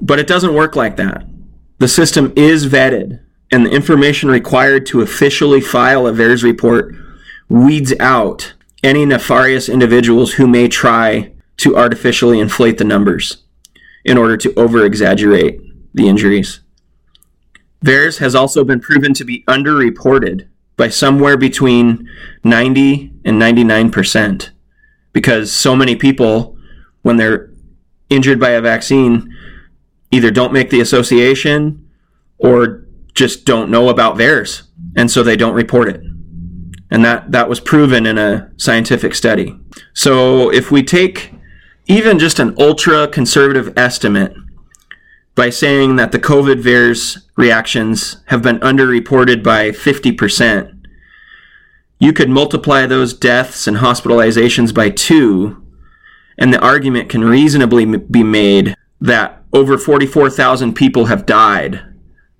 But 0.00 0.18
it 0.18 0.26
doesn't 0.26 0.54
work 0.54 0.76
like 0.76 0.96
that. 0.96 1.26
The 1.76 1.88
system 1.88 2.32
is 2.37 2.68
vetted, 2.68 3.22
and 3.52 3.66
the 3.66 3.70
information 3.70 4.30
required 4.30 4.87
to 4.87 5.02
officially 5.02 5.60
file 5.60 6.06
a 6.06 6.12
VAERS 6.12 6.42
report 6.42 6.94
weeds 7.50 7.92
out 8.00 8.54
any 8.82 9.04
nefarious 9.04 9.68
individuals 9.68 10.32
who 10.32 10.49
may 10.49 10.68
try 10.68 11.34
to 11.58 11.76
artificially 11.76 12.40
inflate 12.40 12.78
the 12.78 12.84
numbers 12.84 13.44
in 14.06 14.16
order 14.16 14.38
to 14.38 14.54
over 14.54 14.87
exaggerate 14.87 15.60
the 15.92 16.08
injuries. 16.08 16.60
VAERS 17.84 18.18
has 18.18 18.34
also 18.34 18.64
been 18.64 18.80
proven 18.80 19.14
to 19.14 19.25
be 19.25 19.44
underreported 19.44 20.49
by 20.76 20.88
somewhere 20.88 21.37
between 21.37 22.08
90 22.44 23.12
and 23.25 23.40
99% 23.40 24.50
because 25.12 25.52
so 25.52 25.75
many 25.75 25.96
people, 25.96 26.56
when 27.02 27.16
they're 27.16 27.50
injured 28.08 28.40
by 28.40 28.50
a 28.50 28.60
vaccine, 28.60 29.34
either 30.10 30.30
don't 30.30 30.52
make 30.52 30.70
the 30.70 30.80
association 30.80 31.88
or 32.38 32.84
just 33.14 33.44
don't 33.44 33.70
know 33.70 33.88
about 33.88 34.16
VAERS, 34.16 34.62
and 34.96 35.10
so 35.10 35.22
they 35.22 35.37
don't 35.37 35.54
report 35.54 35.88
it. 35.88 36.00
And 36.90 37.04
that, 37.04 37.30
that 37.32 37.49
was 37.49 37.60
proven 37.60 38.06
in 38.06 38.18
a 38.18 38.50
scientific 38.56 39.14
study. 39.14 39.58
So 39.94 40.50
if 40.50 40.70
we 40.70 40.82
take 40.82 41.32
even 41.87 42.18
just 42.18 42.38
an 42.38 42.54
ultra 42.58 43.08
conservative 43.08 43.76
estimate 43.76 44.34
by 45.40 45.49
saying 45.49 45.97
that 45.97 46.12
the 46.12 46.18
COVID 46.18 46.61
VAERS 46.61 47.23
reactions 47.35 48.18
have 48.26 48.42
been 48.42 48.59
underreported 48.59 49.42
by 49.42 49.70
50%, 49.70 50.87
you 51.99 52.12
could 52.12 52.28
multiply 52.28 52.85
those 52.85 53.14
deaths 53.14 53.66
and 53.66 53.78
hospitalizations 53.78 54.75
by 54.75 54.90
two, 54.90 55.66
and 56.37 56.52
the 56.52 56.61
argument 56.61 57.09
can 57.09 57.25
reasonably 57.25 57.87
be 57.87 58.23
made 58.23 58.76
that 59.00 59.42
over 59.50 59.78
44,000 59.78 60.75
people 60.75 61.06
have 61.06 61.25
died 61.25 61.80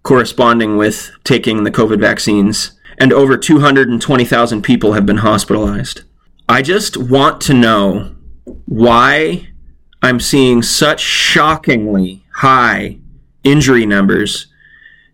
corresponding 0.03 0.77
with 0.77 1.11
taking 1.25 1.65
the 1.65 1.71
COVID 1.71 2.01
vaccines, 2.01 2.73
and 2.99 3.15
over 3.15 3.39
220,000 3.39 4.61
people 4.61 4.93
have 4.93 5.07
been 5.07 5.25
hospitalized. 5.25 6.03
I 6.51 6.61
just 6.61 6.99
want 6.99 7.41
to 7.41 7.55
know 7.55 8.15
why 8.67 9.49
I'm 10.03 10.21
seeing 10.21 10.61
such 10.61 11.01
shockingly 11.01 12.20
high 12.41 12.99
injury 13.45 13.85
numbers 13.85 14.47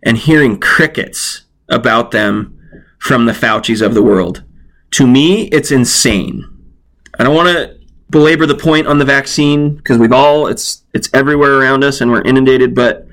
and 0.01 0.17
hearing 0.17 0.57
crickets 0.57 1.43
about 1.67 2.11
them 2.11 2.57
from 2.99 3.25
the 3.25 3.33
Faucis 3.33 3.85
of 3.85 3.93
the 3.93 4.01
world. 4.01 4.43
To 4.91 5.05
me, 5.05 5.47
it's 5.49 5.69
insane. 5.69 6.45
I 7.19 7.25
don't 7.25 7.35
want 7.35 7.49
to 7.49 7.77
belabor 8.09 8.45
the 8.45 8.55
point 8.55 8.87
on 8.87 8.97
the 8.97 9.03
vaccine 9.03 9.75
because 9.75 9.97
we've 9.97 10.13
all 10.13 10.47
it's 10.47 10.83
it's 10.93 11.09
everywhere 11.13 11.59
around 11.59 11.83
us 11.83 11.99
and 11.99 12.09
we're 12.09 12.21
inundated, 12.21 12.73
but 12.73 13.05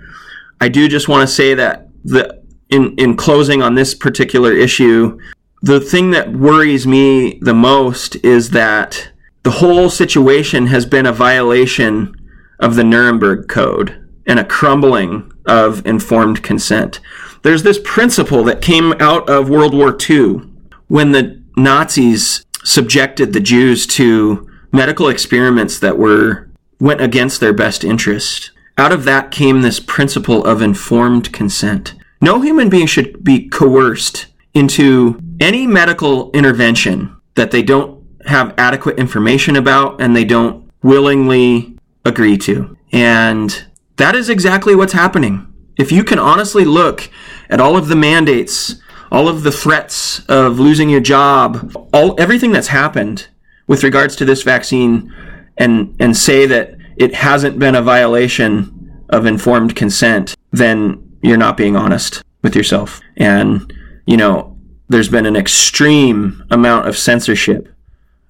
I 0.61 0.68
do 0.68 0.88
just 0.88 1.09
want 1.09 1.28
to 1.28 1.35
say 1.35 1.54
that 1.54 1.88
the 2.04 2.40
in 2.71 2.94
in 2.97 3.16
closing 3.16 3.62
on 3.62 3.75
this 3.75 3.97
particular 3.97 4.52
issue, 4.52 5.18
the 5.62 5.80
thing 5.80 6.12
that 6.12 6.33
worries 6.33 6.87
me 6.87 7.40
the 7.40 7.54
most 7.54 8.14
is 8.25 8.50
that 8.50 9.11
the 9.42 9.50
whole 9.50 9.90
situation 9.90 10.68
has 10.68 10.87
been 10.87 11.06
a 11.06 11.12
violation 11.12 12.14
of 12.61 12.76
the 12.76 12.85
Nuremberg 12.85 13.49
Code 13.49 14.03
and 14.26 14.39
a 14.39 14.45
crumbling 14.45 15.32
of 15.47 15.87
informed 15.87 16.43
consent. 16.43 17.00
There's 17.43 17.63
this 17.63 17.80
principle 17.84 18.45
that 18.45 18.63
came 18.63 18.95
out 19.00 19.28
of 19.28 19.50
World 19.50 19.75
War 19.75 19.97
II 20.08 20.41
when 20.89 21.13
the 21.13 21.43
Nazis 21.56 22.45
subjected 22.63 23.32
the 23.32 23.41
Jews 23.41 23.87
to 23.87 24.49
medical 24.73 25.08
experiments 25.08 25.78
that 25.78 25.99
were 25.99 26.50
went 26.80 27.00
against 27.00 27.41
their 27.41 27.52
best 27.52 27.84
interest. 27.84 28.50
Out 28.76 28.93
of 28.93 29.04
that 29.04 29.30
came 29.30 29.63
this 29.63 29.78
principle 29.78 30.45
of 30.45 30.60
informed 30.60 31.32
consent. 31.32 31.95
No 32.21 32.41
human 32.41 32.69
being 32.69 32.87
should 32.87 33.23
be 33.23 33.49
coerced 33.49 34.26
into 34.54 35.21
any 35.41 35.67
medical 35.67 36.30
intervention 36.32 37.17
that 37.34 37.50
they 37.50 37.63
don't 37.63 38.02
have 38.26 38.54
adequate 38.56 38.99
information 38.99 39.56
about 39.56 40.00
and 40.00 40.17
they 40.17 40.25
don't 40.25 40.71
willingly 40.82 41.76
agree 42.04 42.39
to. 42.39 42.76
And 42.93 43.65
that 43.97 44.15
is 44.15 44.28
exactly 44.28 44.75
what's 44.75 44.93
happening. 44.93 45.52
If 45.76 45.93
you 45.93 46.04
can 46.04 46.19
honestly 46.19 46.65
look 46.65 47.11
at 47.50 47.61
all 47.61 47.76
of 47.76 47.89
the 47.89 47.97
mandates, 47.97 48.76
all 49.11 49.28
of 49.28 49.43
the 49.43 49.52
threats 49.52 50.25
of 50.26 50.59
losing 50.59 50.91
your 50.91 51.00
job, 51.00 51.73
all 51.93 52.19
everything 52.21 52.52
that's 52.52 52.69
happened 52.69 53.28
with 53.67 53.85
regards 53.85 54.17
to 54.17 54.25
this 54.25 54.43
vaccine 54.43 55.13
and 55.57 55.95
and 56.00 56.17
say 56.17 56.47
that 56.47 56.76
it 56.97 57.15
hasn't 57.15 57.59
been 57.59 57.75
a 57.75 57.83
violation 57.83 59.04
of 59.11 59.26
informed 59.26 59.76
consent, 59.76 60.35
then 60.50 61.17
you're 61.23 61.37
not 61.37 61.57
being 61.57 61.76
honest 61.76 62.23
with 62.43 62.57
yourself. 62.57 63.00
And 63.17 63.73
you 64.07 64.17
know, 64.17 64.59
there's 64.89 65.09
been 65.09 65.26
an 65.26 65.37
extreme 65.37 66.45
amount 66.50 66.89
of 66.89 66.97
censorship 66.97 67.69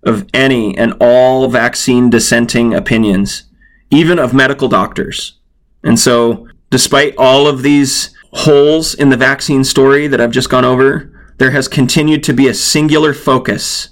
of 0.02 0.26
any 0.34 0.76
and 0.76 0.94
all 1.00 1.48
vaccine 1.48 2.10
dissenting 2.10 2.74
opinions, 2.74 3.44
even 3.90 4.18
of 4.18 4.34
medical 4.34 4.68
doctors. 4.68 5.38
And 5.84 6.00
so, 6.00 6.48
despite 6.70 7.14
all 7.16 7.46
of 7.46 7.62
these 7.62 8.14
holes 8.32 8.94
in 8.94 9.10
the 9.10 9.16
vaccine 9.16 9.62
story 9.62 10.08
that 10.08 10.20
I've 10.20 10.32
just 10.32 10.50
gone 10.50 10.64
over, 10.64 11.12
there 11.38 11.52
has 11.52 11.68
continued 11.68 12.24
to 12.24 12.32
be 12.32 12.48
a 12.48 12.54
singular 12.54 13.14
focus 13.14 13.90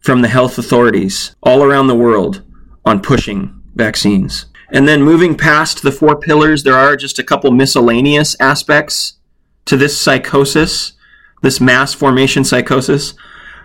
from 0.00 0.22
the 0.22 0.28
health 0.28 0.58
authorities 0.58 1.34
all 1.42 1.62
around 1.62 1.86
the 1.86 1.94
world 1.94 2.42
on 2.84 3.00
pushing 3.00 3.62
vaccines. 3.74 4.46
And 4.70 4.88
then 4.88 5.02
moving 5.02 5.36
past 5.36 5.82
the 5.82 5.92
four 5.92 6.18
pillars, 6.18 6.62
there 6.62 6.74
are 6.74 6.96
just 6.96 7.18
a 7.18 7.24
couple 7.24 7.50
miscellaneous 7.50 8.36
aspects 8.40 9.14
to 9.66 9.76
this 9.76 10.00
psychosis, 10.00 10.92
this 11.42 11.60
mass 11.60 11.92
formation 11.92 12.44
psychosis, 12.44 13.14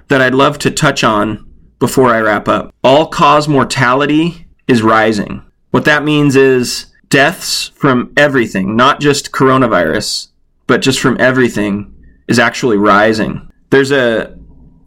that 0.10 0.22
I'd 0.22 0.36
love 0.36 0.60
to 0.60 0.72
touch 0.72 1.04
on 1.04 1.48
before 1.80 2.10
I 2.10 2.20
wrap 2.20 2.48
up. 2.48 2.74
All 2.84 3.08
cause 3.08 3.48
mortality 3.48 4.48
is 4.68 4.84
rising. 4.84 5.44
What 5.72 5.86
that 5.86 6.04
means 6.04 6.36
is 6.36 6.91
deaths 7.12 7.68
from 7.76 8.12
everything, 8.18 8.76
not 8.76 9.00
just 9.00 9.32
coronavirus, 9.32 10.30
but 10.66 10.82
just 10.82 11.00
from 11.00 11.20
everything, 11.20 11.94
is 12.28 12.40
actually 12.40 12.78
rising. 12.78 13.52
There's 13.70 13.92
a 13.92 14.38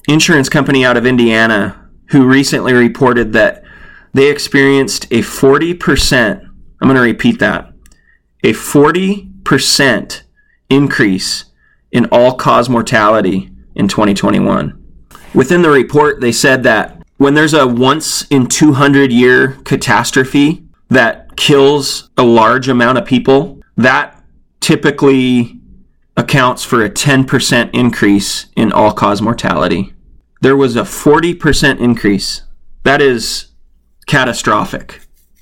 insurance 0.09 0.49
company 0.49 0.85
out 0.85 0.97
of 0.97 1.07
Indiana 1.07 1.89
who 2.07 2.27
recently 2.27 2.73
reported 2.73 3.33
that 3.35 3.63
they 4.13 4.31
experienced 4.31 5.05
a 5.07 5.21
40%, 5.21 6.41
I'm 6.81 6.89
going 6.89 6.97
to 6.97 7.01
repeat 7.01 7.39
that, 7.39 7.73
a 8.43 8.53
40% 8.53 10.23
increase 10.71 11.45
in 11.93 12.07
all 12.07 12.35
cause 12.35 12.69
mortality 12.69 13.51
in 13.75 13.89
2021. 13.89 14.81
Within 15.35 15.63
the 15.63 15.71
report, 15.71 16.21
they 16.21 16.33
said 16.33 16.63
that 16.63 17.03
when 17.17 17.35
there's 17.35 17.55
a 17.55 17.67
once 17.67 18.27
in 18.29 18.47
200 18.47 19.13
year 19.13 19.59
catastrophe 19.65 20.64
that 20.95 21.37
kills 21.37 22.11
a 22.17 22.23
large 22.23 22.69
amount 22.69 22.99
of 22.99 23.05
people, 23.05 23.61
that 23.77 24.23
typically 24.61 25.61
accounts 26.17 26.65
for 26.65 26.85
a 26.85 26.91
10% 26.91 27.71
increase 27.73 28.47
in 28.57 28.73
all 28.73 28.93
cause 28.93 29.21
mortality. 29.21 29.93
There 30.41 30.57
was 30.57 30.77
a 30.77 30.83
40% 30.83 31.81
increase. 31.81 32.43
That 32.85 33.01
is 33.01 33.47
catastrophic. 34.07 35.01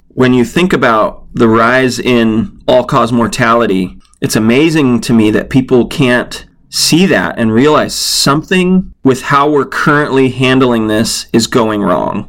When 0.09 0.35
you 0.35 0.45
think 0.45 0.73
about 0.73 1.27
the 1.35 1.49
rise 1.49 1.99
in 1.99 2.63
all 2.69 2.85
cause 2.85 3.13
mortality, 3.13 3.99
it's 4.21 4.37
amazing 4.37 5.01
to 5.03 5.13
me 5.13 5.31
that 5.33 5.51
people 5.51 5.87
can't 5.87 6.47
see 6.69 7.05
that 7.07 7.39
and 7.39 7.53
realize 7.53 7.95
something 7.95 8.95
with 9.03 9.23
how 9.23 9.51
we're 9.51 9.67
currently 9.67 10.31
handling 10.31 10.87
this 10.87 11.27
is 11.33 11.47
going 11.47 11.83
wrong. 11.83 12.29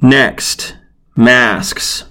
Next, 0.00 0.76
masks. 1.14 2.04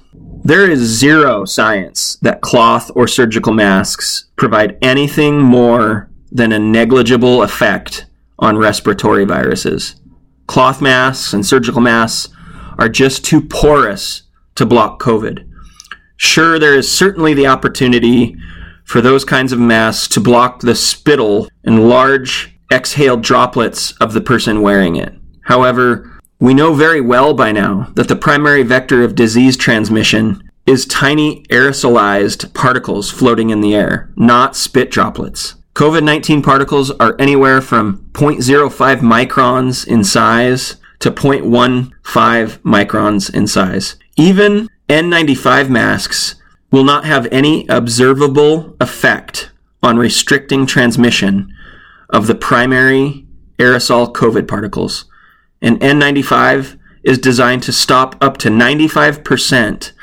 There 0.45 0.69
is 0.69 0.79
zero 0.79 1.43
science 1.45 2.17
that 2.21 2.41
cloth 2.41 2.91
or 2.93 3.07
surgical 3.07 3.51
masks 3.51 4.25
provide 4.35 4.77
anything 4.79 5.39
more 5.41 6.07
than 6.31 6.51
a 6.51 6.59
negligible 6.59 7.41
effect 7.41 8.05
on 8.37 8.59
respiratory 8.59 9.25
viruses. 9.25 9.95
Cloth 10.45 10.83
masks 10.83 11.33
and 11.33 11.43
surgical 11.43 11.81
masks 11.81 12.31
are 12.77 12.87
just 12.87 13.25
too 13.25 13.41
porous 13.41 14.21
to 14.53 14.67
block 14.67 15.01
COVID. 15.01 15.49
Sure, 16.15 16.59
there 16.59 16.75
is 16.75 16.91
certainly 16.91 17.33
the 17.33 17.47
opportunity 17.47 18.37
for 18.83 19.01
those 19.01 19.25
kinds 19.25 19.51
of 19.51 19.57
masks 19.57 20.07
to 20.09 20.19
block 20.19 20.59
the 20.59 20.75
spittle 20.75 21.47
and 21.63 21.89
large 21.89 22.55
exhaled 22.71 23.23
droplets 23.23 23.93
of 23.93 24.13
the 24.13 24.21
person 24.21 24.61
wearing 24.61 24.95
it. 24.95 25.11
However, 25.45 26.14
we 26.39 26.53
know 26.53 26.73
very 26.73 27.01
well 27.01 27.33
by 27.33 27.51
now 27.51 27.91
that 27.95 28.07
the 28.07 28.15
primary 28.15 28.63
vector 28.63 29.03
of 29.03 29.15
disease 29.15 29.55
transmission 29.55 30.41
is 30.65 30.85
tiny 30.85 31.43
aerosolized 31.43 32.53
particles 32.53 33.11
floating 33.11 33.49
in 33.49 33.61
the 33.61 33.75
air, 33.75 34.11
not 34.15 34.55
spit 34.55 34.89
droplets. 34.91 35.55
COVID 35.75 36.03
19 36.03 36.41
particles 36.41 36.91
are 36.91 37.15
anywhere 37.19 37.61
from 37.61 38.09
0.05 38.13 38.97
microns 38.99 39.87
in 39.87 40.03
size 40.03 40.77
to 40.99 41.11
0.15 41.11 41.91
microns 42.59 43.33
in 43.33 43.45
size. 43.45 43.95
Even 44.15 44.69
N95 44.89 45.69
masks 45.69 46.35
will 46.71 46.83
not 46.83 47.05
have 47.05 47.27
any 47.31 47.67
observable 47.67 48.75
effect 48.79 49.51
on 49.83 49.97
restricting 49.97 50.65
transmission 50.65 51.53
of 52.09 52.27
the 52.27 52.35
primary 52.35 53.25
aerosol 53.59 54.11
COVID 54.11 54.47
particles. 54.47 55.05
An 55.65 55.79
N95 55.79 56.77
is 57.01 57.17
designed 57.17 57.63
to 57.63 57.73
stop 57.73 58.15
up 58.23 58.37
to 58.37 58.49
95% 58.49 59.93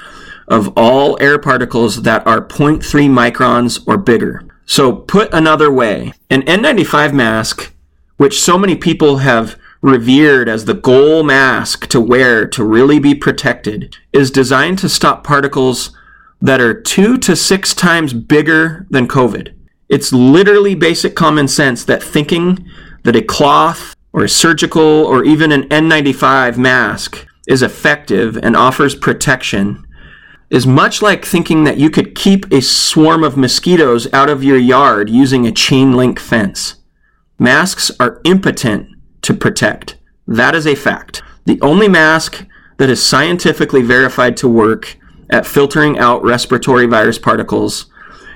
of 0.49 0.73
all 0.77 1.17
air 1.21 1.39
particles 1.39 2.03
that 2.03 2.27
are 2.27 2.45
0.3 2.45 2.83
microns 3.09 3.81
or 3.87 3.97
bigger. 3.97 4.43
So, 4.67 4.93
put 4.93 5.33
another 5.33 5.71
way, 5.71 6.15
an 6.29 6.43
N95 6.43 7.13
mask, 7.13 7.73
which 8.17 8.41
so 8.41 8.59
many 8.59 8.75
people 8.75 9.19
have 9.19 9.57
revered 9.83 10.49
as 10.49 10.65
the 10.65 10.75
goal 10.75 11.23
mask 11.23 11.87
to 11.91 12.01
wear 12.01 12.45
to 12.49 12.65
really 12.65 12.99
be 12.99 13.15
protected, 13.15 13.97
is 14.13 14.33
designed 14.33 14.81
to 14.81 14.89
stop 14.89 15.23
particles 15.23 15.97
that 16.41 16.61
are 16.61 16.75
two 16.75 17.17
to 17.19 17.37
six 17.37 17.73
times 17.73 18.13
bigger 18.13 18.85
than 18.91 19.07
COVID. 19.07 19.55
It's 19.89 20.13
literally 20.13 20.75
basic 20.75 21.15
common 21.15 21.47
sense 21.47 21.85
that 21.85 22.03
thinking 22.03 22.69
that 23.05 23.15
a 23.15 23.23
cloth 23.23 23.92
or 24.13 24.25
a 24.25 24.29
surgical 24.29 24.83
or 24.83 25.25
even 25.25 25.53
an 25.53 25.69
N95 25.69 26.57
mask 26.57 27.27
is 27.47 27.63
effective 27.63 28.37
and 28.37 28.57
offers 28.57 28.95
protection 28.95 29.87
is 30.51 30.67
much 30.67 31.01
like 31.01 31.25
thinking 31.25 31.65
that 31.65 31.79
you 31.79 31.89
could 31.89 32.15
keep 32.15 32.51
a 32.53 32.61
swarm 32.61 33.25
of 33.25 33.39
mosquitoes 33.39 34.13
out 34.13 34.29
of 34.29 34.45
your 34.45 34.59
yard 34.59 35.09
using 35.09 35.47
a 35.47 35.53
chain 35.53 35.93
link 35.93 36.21
fence. 36.21 36.77
Masks 37.39 37.91
are 37.99 38.21
impotent 38.25 38.89
to 39.23 39.33
protect. 39.33 39.97
That 40.27 40.55
is 40.55 40.67
a 40.67 40.75
fact. 40.75 41.23
The 41.47 41.59
only 41.63 41.89
mask 41.89 42.47
that 42.77 42.91
is 42.91 43.05
scientifically 43.05 43.81
verified 43.81 44.37
to 44.39 44.49
work 44.49 44.99
at 45.31 45.47
filtering 45.47 45.99
out 45.99 46.23
respiratory 46.23 46.87
virus 46.87 47.19
particles 47.19 47.87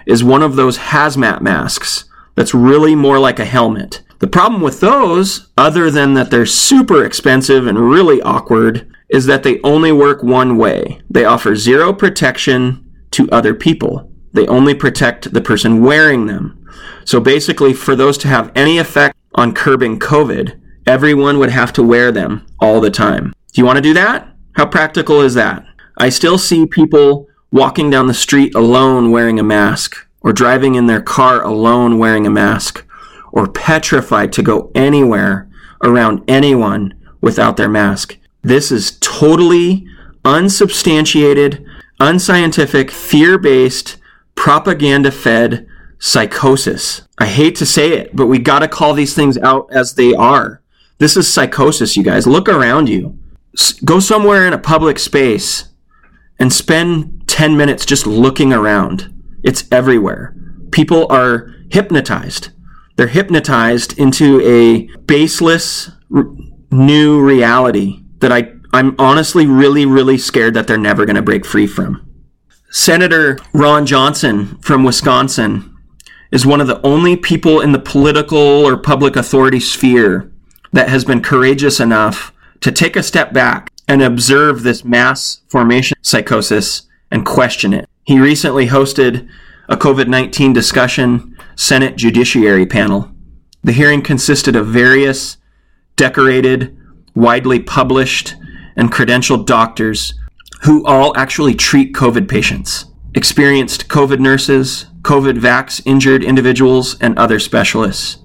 is 0.07 0.25
one 0.25 0.43
of 0.43 0.57
those 0.57 0.79
hazmat 0.79 1.43
masks 1.43 2.07
that's 2.35 2.55
really 2.55 2.95
more 2.95 3.19
like 3.19 3.39
a 3.39 3.45
helmet. 3.45 4.03
The 4.19 4.27
problem 4.27 4.63
with 4.63 4.81
those, 4.81 5.49
other 5.59 5.91
than 5.91 6.15
that 6.15 6.31
they're 6.31 6.47
super 6.47 7.05
expensive 7.05 7.67
and 7.67 7.79
really 7.79 8.23
awkward, 8.23 8.91
is 9.09 9.27
that 9.27 9.43
they 9.43 9.61
only 9.63 9.93
work 9.93 10.23
one 10.23 10.57
way. 10.57 11.01
They 11.11 11.25
offer 11.25 11.55
zero 11.55 11.93
protection 11.93 12.83
to 13.13 13.31
other 13.31 13.55
people. 13.55 14.11
They 14.33 14.47
only 14.47 14.75
protect 14.75 15.33
the 15.33 15.41
person 15.41 15.83
wearing 15.83 16.27
them. 16.27 16.67
So 17.05 17.21
basically, 17.21 17.73
for 17.73 17.95
those 17.95 18.19
to 18.19 18.29
have 18.29 18.53
any 18.55 18.79
effect 18.79 19.17
on 19.35 19.55
curbing 19.55 19.99
COVID, 19.99 20.61
everyone 20.87 21.39
would 21.39 21.51
have 21.51 21.73
to 21.75 21.83
wear 21.83 22.11
them 22.11 22.47
all 22.59 22.81
the 22.81 22.91
time. 22.91 23.33
Do 23.53 23.61
you 23.61 23.67
want 23.67 23.77
to 23.77 23.83
do 23.83 23.95
that? 23.95 24.29
How 24.53 24.67
practical 24.67 25.21
is 25.21 25.35
that? 25.35 25.65
I 25.99 26.09
still 26.09 26.39
see 26.39 26.67
people 26.67 27.29
walking 27.53 27.91
down 27.91 28.07
the 28.07 28.15
street 28.15 28.55
alone 28.55 29.11
wearing 29.11 29.39
a 29.39 29.43
mask, 29.43 30.07
or 30.21 30.33
driving 30.33 30.75
in 30.75 30.87
their 30.87 31.01
car 31.01 31.43
alone 31.43 31.99
wearing 31.99 32.27
a 32.27 32.31
mask, 32.31 32.85
or 33.37 33.47
petrified 33.47 34.33
to 34.33 34.43
go 34.43 34.73
anywhere 34.75 35.47
around 35.85 36.25
anyone 36.27 36.95
without 37.21 37.59
their 37.59 37.69
mask. 37.69 38.17
This 38.41 38.73
is 38.73 38.99
totally 39.01 39.87
unsubstantiated, 40.25 41.63
unscientific, 42.01 42.91
fear 42.91 43.37
based, 43.37 43.99
propaganda 44.37 45.13
fed 45.13 45.67
psychosis. 45.99 47.03
I 47.19 47.27
hate 47.27 47.57
to 47.57 47.67
say 47.67 47.93
it, 47.93 48.17
but 48.17 48.27
we 48.27 48.39
got 48.39 48.61
to 48.61 48.69
call 48.69 48.95
these 48.95 49.15
things 49.15 49.37
out 49.37 49.69
as 49.71 49.95
they 49.95 50.15
are. 50.15 50.63
This 50.97 51.15
is 51.15 51.31
psychosis, 51.31 51.95
you 51.95 52.03
guys. 52.03 52.27
Look 52.27 52.49
around 52.49 52.89
you. 52.89 53.19
S- 53.55 53.73
go 53.73 54.01
somewhere 54.01 54.47
in 54.47 54.55
a 54.55 54.59
public 54.59 54.99
space 54.99 55.69
and 56.39 56.51
spend 56.51 57.25
10 57.27 57.55
minutes 57.55 57.85
just 57.85 58.07
looking 58.07 58.55
around. 58.55 59.13
It's 59.45 59.65
everywhere. 59.71 60.35
People 60.71 61.07
are 61.13 61.55
hypnotized. 61.71 62.49
They're 62.97 63.09
hypnotized 63.09 63.99
into 63.99 64.41
a 64.41 64.89
baseless 65.03 65.91
r- 66.15 66.27
new 66.71 67.23
reality 67.23 68.03
that 68.19 68.33
I, 68.33 68.53
I'm 68.73 68.97
honestly 68.99 69.47
really, 69.47 69.87
really 69.87 70.19
scared 70.19 70.55
that 70.55 70.67
they're 70.67 70.79
never 70.79 71.05
going 71.05 71.17
to 71.17 71.23
break 71.23 71.45
free 71.45 71.67
from. 71.67 72.03
Senator 72.71 73.39
Ron 73.53 73.87
Johnson 73.87 74.59
from 74.59 74.85
Wisconsin 74.85 75.75
is 76.33 76.45
one 76.45 76.61
of 76.61 76.67
the 76.67 76.85
only 76.85 77.17
people 77.17 77.61
in 77.61 77.73
the 77.73 77.79
political 77.79 78.39
or 78.39 78.77
public 78.77 79.17
authority 79.17 79.61
sphere 79.61 80.31
that 80.73 80.89
has 80.89 81.05
been 81.05 81.23
courageous 81.23 81.81
enough 81.81 82.33
to 82.61 82.73
take 82.73 82.97
a 82.97 83.03
step 83.03 83.33
back 83.33 83.71
and 83.89 84.03
observe 84.03 84.63
this 84.63 84.85
mass 84.85 85.43
formation 85.49 85.97
psychosis 86.03 86.83
and 87.11 87.25
question 87.25 87.73
it. 87.73 87.89
He 88.05 88.19
recently 88.19 88.67
hosted 88.67 89.29
a 89.69 89.77
COVID 89.77 90.09
19 90.09 90.53
discussion 90.53 91.36
Senate 91.59 91.97
Judiciary 91.97 92.67
panel. 92.67 93.11
The 93.65 93.73
hearing 93.73 94.03
consisted 94.03 94.55
of 94.55 94.67
various 94.67 95.39
decorated, 95.97 96.77
widely 97.15 97.61
published, 97.61 98.35
and 98.77 98.93
credentialed 98.93 99.47
doctors 99.47 100.13
who 100.63 100.85
all 100.85 101.17
actually 101.17 101.55
treat 101.55 101.95
COVID 101.95 102.29
patients, 102.29 102.85
experienced 103.15 103.89
COVID 103.89 104.21
nurses, 104.21 104.87
COVID 105.01 105.39
vax 105.39 105.81
injured 105.87 106.23
individuals, 106.23 106.99
and 107.01 107.19
other 107.19 107.39
specialists. 107.39 108.19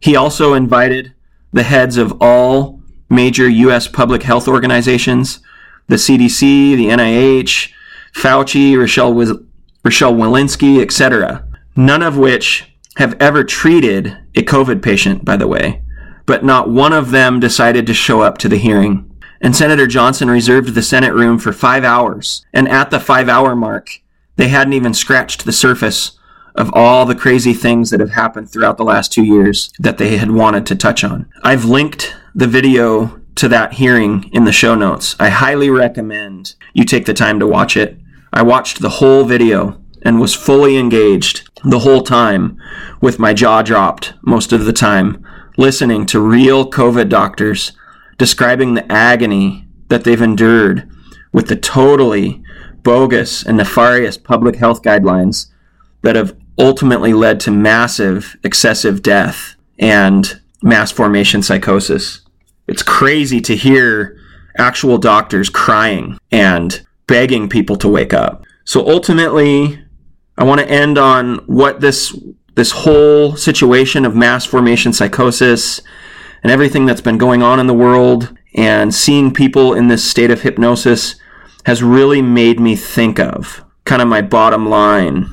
He 0.00 0.16
also 0.16 0.54
invited 0.54 1.12
the 1.52 1.64
heads 1.64 1.98
of 1.98 2.16
all 2.22 2.80
major 3.10 3.48
U.S. 3.50 3.86
public 3.86 4.22
health 4.22 4.48
organizations, 4.48 5.40
the 5.88 5.96
CDC, 5.96 6.40
the 6.74 6.86
NIH, 6.86 7.70
Fauci, 8.14 8.78
Rochelle, 8.78 9.12
Wiz- 9.12 9.36
Rochelle 9.84 10.14
Walensky, 10.14 10.80
etc., 10.80 11.46
none 11.76 12.02
of 12.02 12.16
which 12.16 12.72
have 12.96 13.16
ever 13.20 13.44
treated 13.44 14.16
a 14.34 14.42
COVID 14.42 14.82
patient, 14.82 15.24
by 15.24 15.36
the 15.36 15.48
way, 15.48 15.82
but 16.26 16.44
not 16.44 16.70
one 16.70 16.92
of 16.92 17.10
them 17.10 17.40
decided 17.40 17.86
to 17.86 17.94
show 17.94 18.22
up 18.22 18.38
to 18.38 18.48
the 18.48 18.58
hearing. 18.58 19.08
And 19.40 19.56
Senator 19.56 19.86
Johnson 19.86 20.30
reserved 20.30 20.74
the 20.74 20.82
Senate 20.82 21.14
room 21.14 21.38
for 21.38 21.52
five 21.52 21.84
hours, 21.84 22.44
and 22.52 22.68
at 22.68 22.90
the 22.90 23.00
five 23.00 23.28
hour 23.28 23.56
mark, 23.56 24.00
they 24.36 24.48
hadn't 24.48 24.72
even 24.74 24.94
scratched 24.94 25.44
the 25.44 25.52
surface 25.52 26.18
of 26.54 26.70
all 26.74 27.06
the 27.06 27.14
crazy 27.14 27.54
things 27.54 27.90
that 27.90 28.00
have 28.00 28.10
happened 28.10 28.50
throughout 28.50 28.76
the 28.76 28.84
last 28.84 29.12
two 29.12 29.24
years 29.24 29.72
that 29.78 29.98
they 29.98 30.18
had 30.18 30.30
wanted 30.30 30.66
to 30.66 30.76
touch 30.76 31.02
on. 31.02 31.26
I've 31.42 31.64
linked 31.64 32.14
the 32.34 32.46
video 32.46 33.20
to 33.36 33.48
that 33.48 33.74
hearing 33.74 34.30
in 34.32 34.44
the 34.44 34.52
show 34.52 34.74
notes. 34.74 35.16
I 35.18 35.30
highly 35.30 35.70
recommend 35.70 36.54
you 36.74 36.84
take 36.84 37.06
the 37.06 37.14
time 37.14 37.40
to 37.40 37.46
watch 37.46 37.76
it. 37.76 37.98
I 38.32 38.42
watched 38.42 38.80
the 38.80 38.90
whole 38.90 39.24
video 39.24 39.81
and 40.04 40.20
was 40.20 40.34
fully 40.34 40.76
engaged 40.76 41.48
the 41.64 41.80
whole 41.80 42.02
time 42.02 42.60
with 43.00 43.18
my 43.18 43.32
jaw 43.32 43.62
dropped 43.62 44.14
most 44.22 44.52
of 44.52 44.64
the 44.64 44.72
time, 44.72 45.24
listening 45.56 46.06
to 46.06 46.20
real 46.20 46.68
COVID 46.70 47.08
doctors 47.08 47.72
describing 48.18 48.74
the 48.74 48.90
agony 48.92 49.66
that 49.88 50.04
they've 50.04 50.22
endured 50.22 50.88
with 51.32 51.48
the 51.48 51.56
totally 51.56 52.42
bogus 52.82 53.44
and 53.44 53.56
nefarious 53.56 54.16
public 54.16 54.56
health 54.56 54.82
guidelines 54.82 55.46
that 56.02 56.16
have 56.16 56.36
ultimately 56.58 57.12
led 57.12 57.40
to 57.40 57.50
massive 57.50 58.36
excessive 58.44 59.02
death 59.02 59.54
and 59.78 60.40
mass 60.62 60.92
formation 60.92 61.42
psychosis. 61.42 62.20
It's 62.68 62.82
crazy 62.82 63.40
to 63.40 63.56
hear 63.56 64.18
actual 64.58 64.98
doctors 64.98 65.48
crying 65.48 66.18
and 66.30 66.84
begging 67.06 67.48
people 67.48 67.76
to 67.76 67.88
wake 67.88 68.14
up. 68.14 68.44
So 68.64 68.88
ultimately, 68.88 69.81
I 70.42 70.44
want 70.44 70.60
to 70.60 70.68
end 70.68 70.98
on 70.98 71.36
what 71.46 71.80
this 71.80 72.18
this 72.56 72.72
whole 72.72 73.36
situation 73.36 74.04
of 74.04 74.16
mass 74.16 74.44
formation 74.44 74.92
psychosis 74.92 75.80
and 76.42 76.50
everything 76.50 76.84
that's 76.84 77.00
been 77.00 77.16
going 77.16 77.44
on 77.44 77.60
in 77.60 77.68
the 77.68 77.72
world 77.72 78.36
and 78.56 78.92
seeing 78.92 79.32
people 79.32 79.72
in 79.72 79.86
this 79.86 80.02
state 80.02 80.32
of 80.32 80.42
hypnosis 80.42 81.14
has 81.64 81.80
really 81.80 82.20
made 82.22 82.58
me 82.58 82.74
think 82.74 83.20
of 83.20 83.64
kind 83.84 84.02
of 84.02 84.08
my 84.08 84.20
bottom 84.20 84.68
line. 84.68 85.30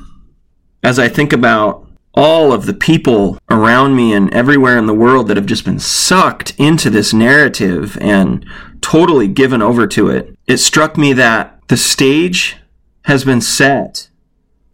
As 0.84 0.96
I 1.00 1.08
think 1.08 1.32
about 1.32 1.88
all 2.14 2.52
of 2.52 2.66
the 2.66 2.72
people 2.72 3.36
around 3.50 3.96
me 3.96 4.12
and 4.12 4.32
everywhere 4.32 4.78
in 4.78 4.86
the 4.86 4.94
world 4.94 5.26
that 5.26 5.36
have 5.36 5.46
just 5.46 5.64
been 5.64 5.80
sucked 5.80 6.54
into 6.56 6.88
this 6.88 7.12
narrative 7.12 7.98
and 8.00 8.46
totally 8.80 9.26
given 9.26 9.60
over 9.60 9.88
to 9.88 10.08
it, 10.08 10.38
it 10.46 10.58
struck 10.58 10.96
me 10.96 11.12
that 11.14 11.58
the 11.66 11.76
stage 11.76 12.58
has 13.06 13.24
been 13.24 13.40
set 13.40 14.06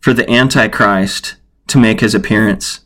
for 0.07 0.14
the 0.14 0.31
Antichrist 0.31 1.35
to 1.66 1.79
make 1.79 1.99
his 1.99 2.14
appearance. 2.14 2.83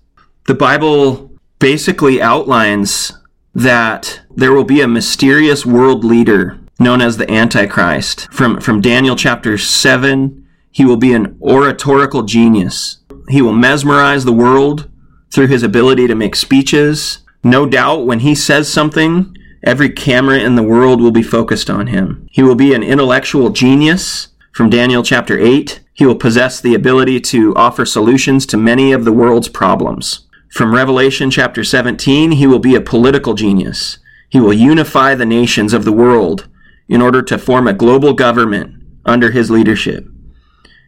The 0.46 0.54
Bible 0.54 1.30
basically 1.58 2.22
outlines 2.22 3.12
that 3.54 4.22
there 4.34 4.54
will 4.54 4.64
be 4.64 4.80
a 4.80 4.88
mysterious 4.88 5.66
world 5.66 6.02
leader 6.02 6.58
known 6.78 7.02
as 7.02 7.18
the 7.18 7.30
Antichrist 7.30 8.26
from, 8.32 8.58
from 8.58 8.80
Daniel 8.80 9.16
chapter 9.16 9.58
7 9.58 10.48
He 10.70 10.86
will 10.86 10.96
be 10.96 11.12
an 11.12 11.36
oratorical 11.42 12.22
genius. 12.22 13.00
He 13.28 13.42
will 13.42 13.52
mesmerize 13.52 14.24
the 14.24 14.32
world 14.32 14.90
through 15.30 15.48
his 15.48 15.62
ability 15.62 16.06
to 16.06 16.14
make 16.14 16.34
speeches. 16.34 17.18
No 17.44 17.66
doubt 17.66 18.06
when 18.06 18.20
he 18.20 18.34
says 18.34 18.72
something, 18.72 19.36
every 19.62 19.90
camera 19.90 20.38
in 20.38 20.54
the 20.54 20.62
world 20.62 21.02
will 21.02 21.10
be 21.10 21.22
focused 21.22 21.68
on 21.68 21.88
him. 21.88 22.26
He 22.30 22.42
will 22.42 22.54
be 22.54 22.72
an 22.72 22.82
intellectual 22.82 23.50
genius 23.50 24.28
from 24.54 24.70
Daniel 24.70 25.02
chapter 25.02 25.38
8. 25.38 25.80
He 25.92 26.06
will 26.06 26.16
possess 26.16 26.60
the 26.60 26.74
ability 26.74 27.20
to 27.20 27.54
offer 27.56 27.84
solutions 27.84 28.46
to 28.46 28.56
many 28.56 28.92
of 28.92 29.04
the 29.04 29.12
world's 29.12 29.48
problems. 29.48 30.26
From 30.50 30.74
Revelation 30.74 31.30
chapter 31.30 31.62
17, 31.62 32.32
he 32.32 32.46
will 32.46 32.58
be 32.58 32.74
a 32.74 32.80
political 32.80 33.34
genius. 33.34 33.98
He 34.28 34.40
will 34.40 34.52
unify 34.52 35.14
the 35.14 35.26
nations 35.26 35.72
of 35.72 35.84
the 35.84 35.92
world 35.92 36.48
in 36.88 37.00
order 37.00 37.22
to 37.22 37.38
form 37.38 37.68
a 37.68 37.72
global 37.72 38.12
government 38.12 38.74
under 39.04 39.30
his 39.30 39.50
leadership. 39.50 40.06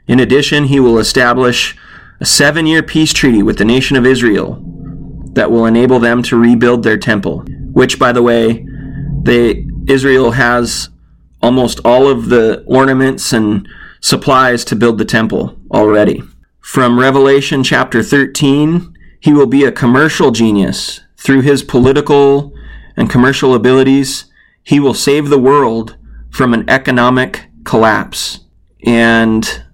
In 0.06 0.18
addition, 0.18 0.64
he 0.64 0.80
will 0.80 0.98
establish 0.98 1.76
a 2.20 2.24
seven 2.24 2.66
year 2.66 2.82
peace 2.82 3.12
treaty 3.12 3.42
with 3.42 3.58
the 3.58 3.64
nation 3.64 3.96
of 3.96 4.06
Israel 4.06 4.62
that 5.34 5.50
will 5.50 5.66
enable 5.66 5.98
them 5.98 6.22
to 6.24 6.36
rebuild 6.36 6.82
their 6.82 6.98
temple, 6.98 7.40
which, 7.72 7.98
by 7.98 8.12
the 8.12 8.22
way, 8.22 8.66
they, 9.22 9.66
Israel 9.86 10.32
has 10.32 10.88
almost 11.40 11.80
all 11.84 12.08
of 12.08 12.28
the 12.28 12.62
ornaments 12.66 13.32
and 13.32 13.68
supplies 14.02 14.64
to 14.66 14.76
build 14.76 14.98
the 14.98 15.04
temple 15.06 15.56
already. 15.70 16.22
From 16.60 16.98
Revelation 16.98 17.64
chapter 17.64 18.02
13, 18.02 18.94
he 19.20 19.32
will 19.32 19.46
be 19.46 19.64
a 19.64 19.72
commercial 19.72 20.32
genius. 20.32 21.00
Through 21.16 21.42
his 21.42 21.62
political 21.62 22.52
and 22.96 23.08
commercial 23.08 23.54
abilities, 23.54 24.26
he 24.64 24.78
will 24.78 24.94
save 24.94 25.28
the 25.28 25.38
world 25.38 25.96
from 26.30 26.52
an 26.52 26.68
economic 26.68 27.46
collapse. 27.64 28.40
And 28.84 29.64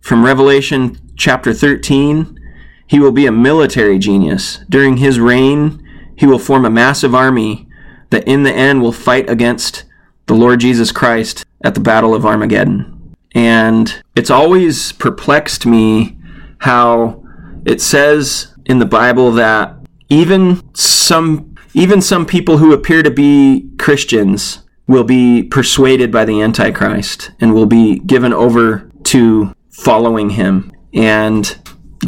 from 0.00 0.24
Revelation 0.24 0.98
chapter 1.16 1.52
13, 1.52 2.38
he 2.86 3.00
will 3.00 3.12
be 3.12 3.26
a 3.26 3.32
military 3.32 3.98
genius. 3.98 4.60
During 4.68 4.98
his 4.98 5.18
reign, 5.18 5.82
he 6.16 6.26
will 6.26 6.38
form 6.38 6.64
a 6.64 6.70
massive 6.70 7.14
army 7.14 7.68
that 8.10 8.28
in 8.28 8.44
the 8.44 8.52
end 8.52 8.82
will 8.82 8.92
fight 8.92 9.28
against 9.28 9.84
the 10.26 10.34
Lord 10.34 10.60
Jesus 10.60 10.92
Christ 10.92 11.44
at 11.62 11.74
the 11.74 11.80
Battle 11.80 12.14
of 12.14 12.24
Armageddon. 12.24 12.93
And 13.34 14.02
it's 14.14 14.30
always 14.30 14.92
perplexed 14.92 15.66
me 15.66 16.16
how 16.58 17.22
it 17.64 17.80
says 17.80 18.54
in 18.66 18.78
the 18.78 18.86
Bible 18.86 19.32
that 19.32 19.76
even 20.08 20.62
some 20.74 21.54
even 21.74 22.00
some 22.00 22.24
people 22.24 22.58
who 22.58 22.72
appear 22.72 23.02
to 23.02 23.10
be 23.10 23.68
Christians 23.78 24.60
will 24.86 25.04
be 25.04 25.42
persuaded 25.42 26.12
by 26.12 26.24
the 26.24 26.40
Antichrist 26.40 27.32
and 27.40 27.52
will 27.52 27.66
be 27.66 27.98
given 28.00 28.32
over 28.32 28.90
to 29.04 29.52
following 29.70 30.30
him. 30.30 30.72
And 30.92 31.58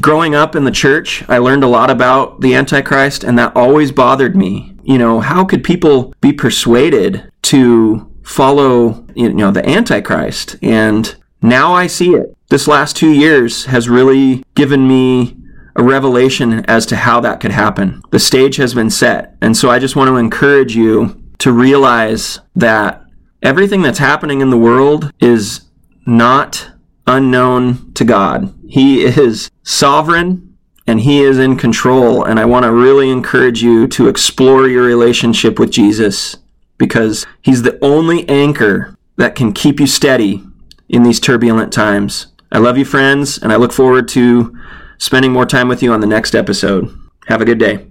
growing 0.00 0.34
up 0.34 0.54
in 0.54 0.64
the 0.64 0.70
church, 0.70 1.24
I 1.28 1.38
learned 1.38 1.64
a 1.64 1.68
lot 1.68 1.90
about 1.90 2.40
the 2.40 2.54
Antichrist, 2.54 3.24
and 3.24 3.38
that 3.38 3.56
always 3.56 3.90
bothered 3.90 4.36
me. 4.36 4.76
You 4.84 4.98
know, 4.98 5.20
how 5.20 5.44
could 5.44 5.64
people 5.64 6.14
be 6.20 6.32
persuaded 6.32 7.30
to 7.42 8.12
follow, 8.22 9.05
you 9.16 9.32
know, 9.32 9.50
the 9.50 9.68
Antichrist? 9.68 10.56
And 10.62 11.14
now 11.42 11.72
I 11.72 11.86
see 11.86 12.14
it. 12.14 12.36
This 12.48 12.68
last 12.68 12.96
two 12.96 13.12
years 13.12 13.66
has 13.66 13.88
really 13.88 14.44
given 14.54 14.86
me 14.86 15.36
a 15.74 15.82
revelation 15.82 16.64
as 16.66 16.86
to 16.86 16.96
how 16.96 17.20
that 17.20 17.40
could 17.40 17.52
happen. 17.52 18.02
The 18.10 18.18
stage 18.18 18.56
has 18.56 18.74
been 18.74 18.90
set. 18.90 19.36
And 19.40 19.56
so 19.56 19.68
I 19.70 19.78
just 19.78 19.96
want 19.96 20.08
to 20.08 20.16
encourage 20.16 20.74
you 20.74 21.22
to 21.38 21.52
realize 21.52 22.40
that 22.54 23.04
everything 23.42 23.82
that's 23.82 23.98
happening 23.98 24.40
in 24.40 24.50
the 24.50 24.56
world 24.56 25.12
is 25.20 25.62
not 26.06 26.70
unknown 27.06 27.92
to 27.94 28.04
God. 28.04 28.52
He 28.68 29.04
is 29.04 29.50
sovereign 29.62 30.56
and 30.86 31.00
He 31.00 31.20
is 31.20 31.38
in 31.38 31.56
control. 31.56 32.24
And 32.24 32.40
I 32.40 32.44
want 32.44 32.64
to 32.64 32.72
really 32.72 33.10
encourage 33.10 33.62
you 33.62 33.86
to 33.88 34.08
explore 34.08 34.68
your 34.68 34.84
relationship 34.84 35.58
with 35.58 35.70
Jesus 35.70 36.36
because 36.78 37.26
He's 37.42 37.62
the 37.62 37.78
only 37.84 38.28
anchor 38.28 38.95
that 39.16 39.34
can 39.34 39.52
keep 39.52 39.80
you 39.80 39.86
steady 39.86 40.44
in 40.88 41.02
these 41.02 41.20
turbulent 41.20 41.72
times. 41.72 42.28
I 42.52 42.58
love 42.58 42.78
you, 42.78 42.84
friends, 42.84 43.38
and 43.38 43.52
I 43.52 43.56
look 43.56 43.72
forward 43.72 44.08
to 44.08 44.56
spending 44.98 45.32
more 45.32 45.46
time 45.46 45.68
with 45.68 45.82
you 45.82 45.92
on 45.92 46.00
the 46.00 46.06
next 46.06 46.34
episode. 46.34 46.96
Have 47.26 47.40
a 47.40 47.44
good 47.44 47.58
day. 47.58 47.86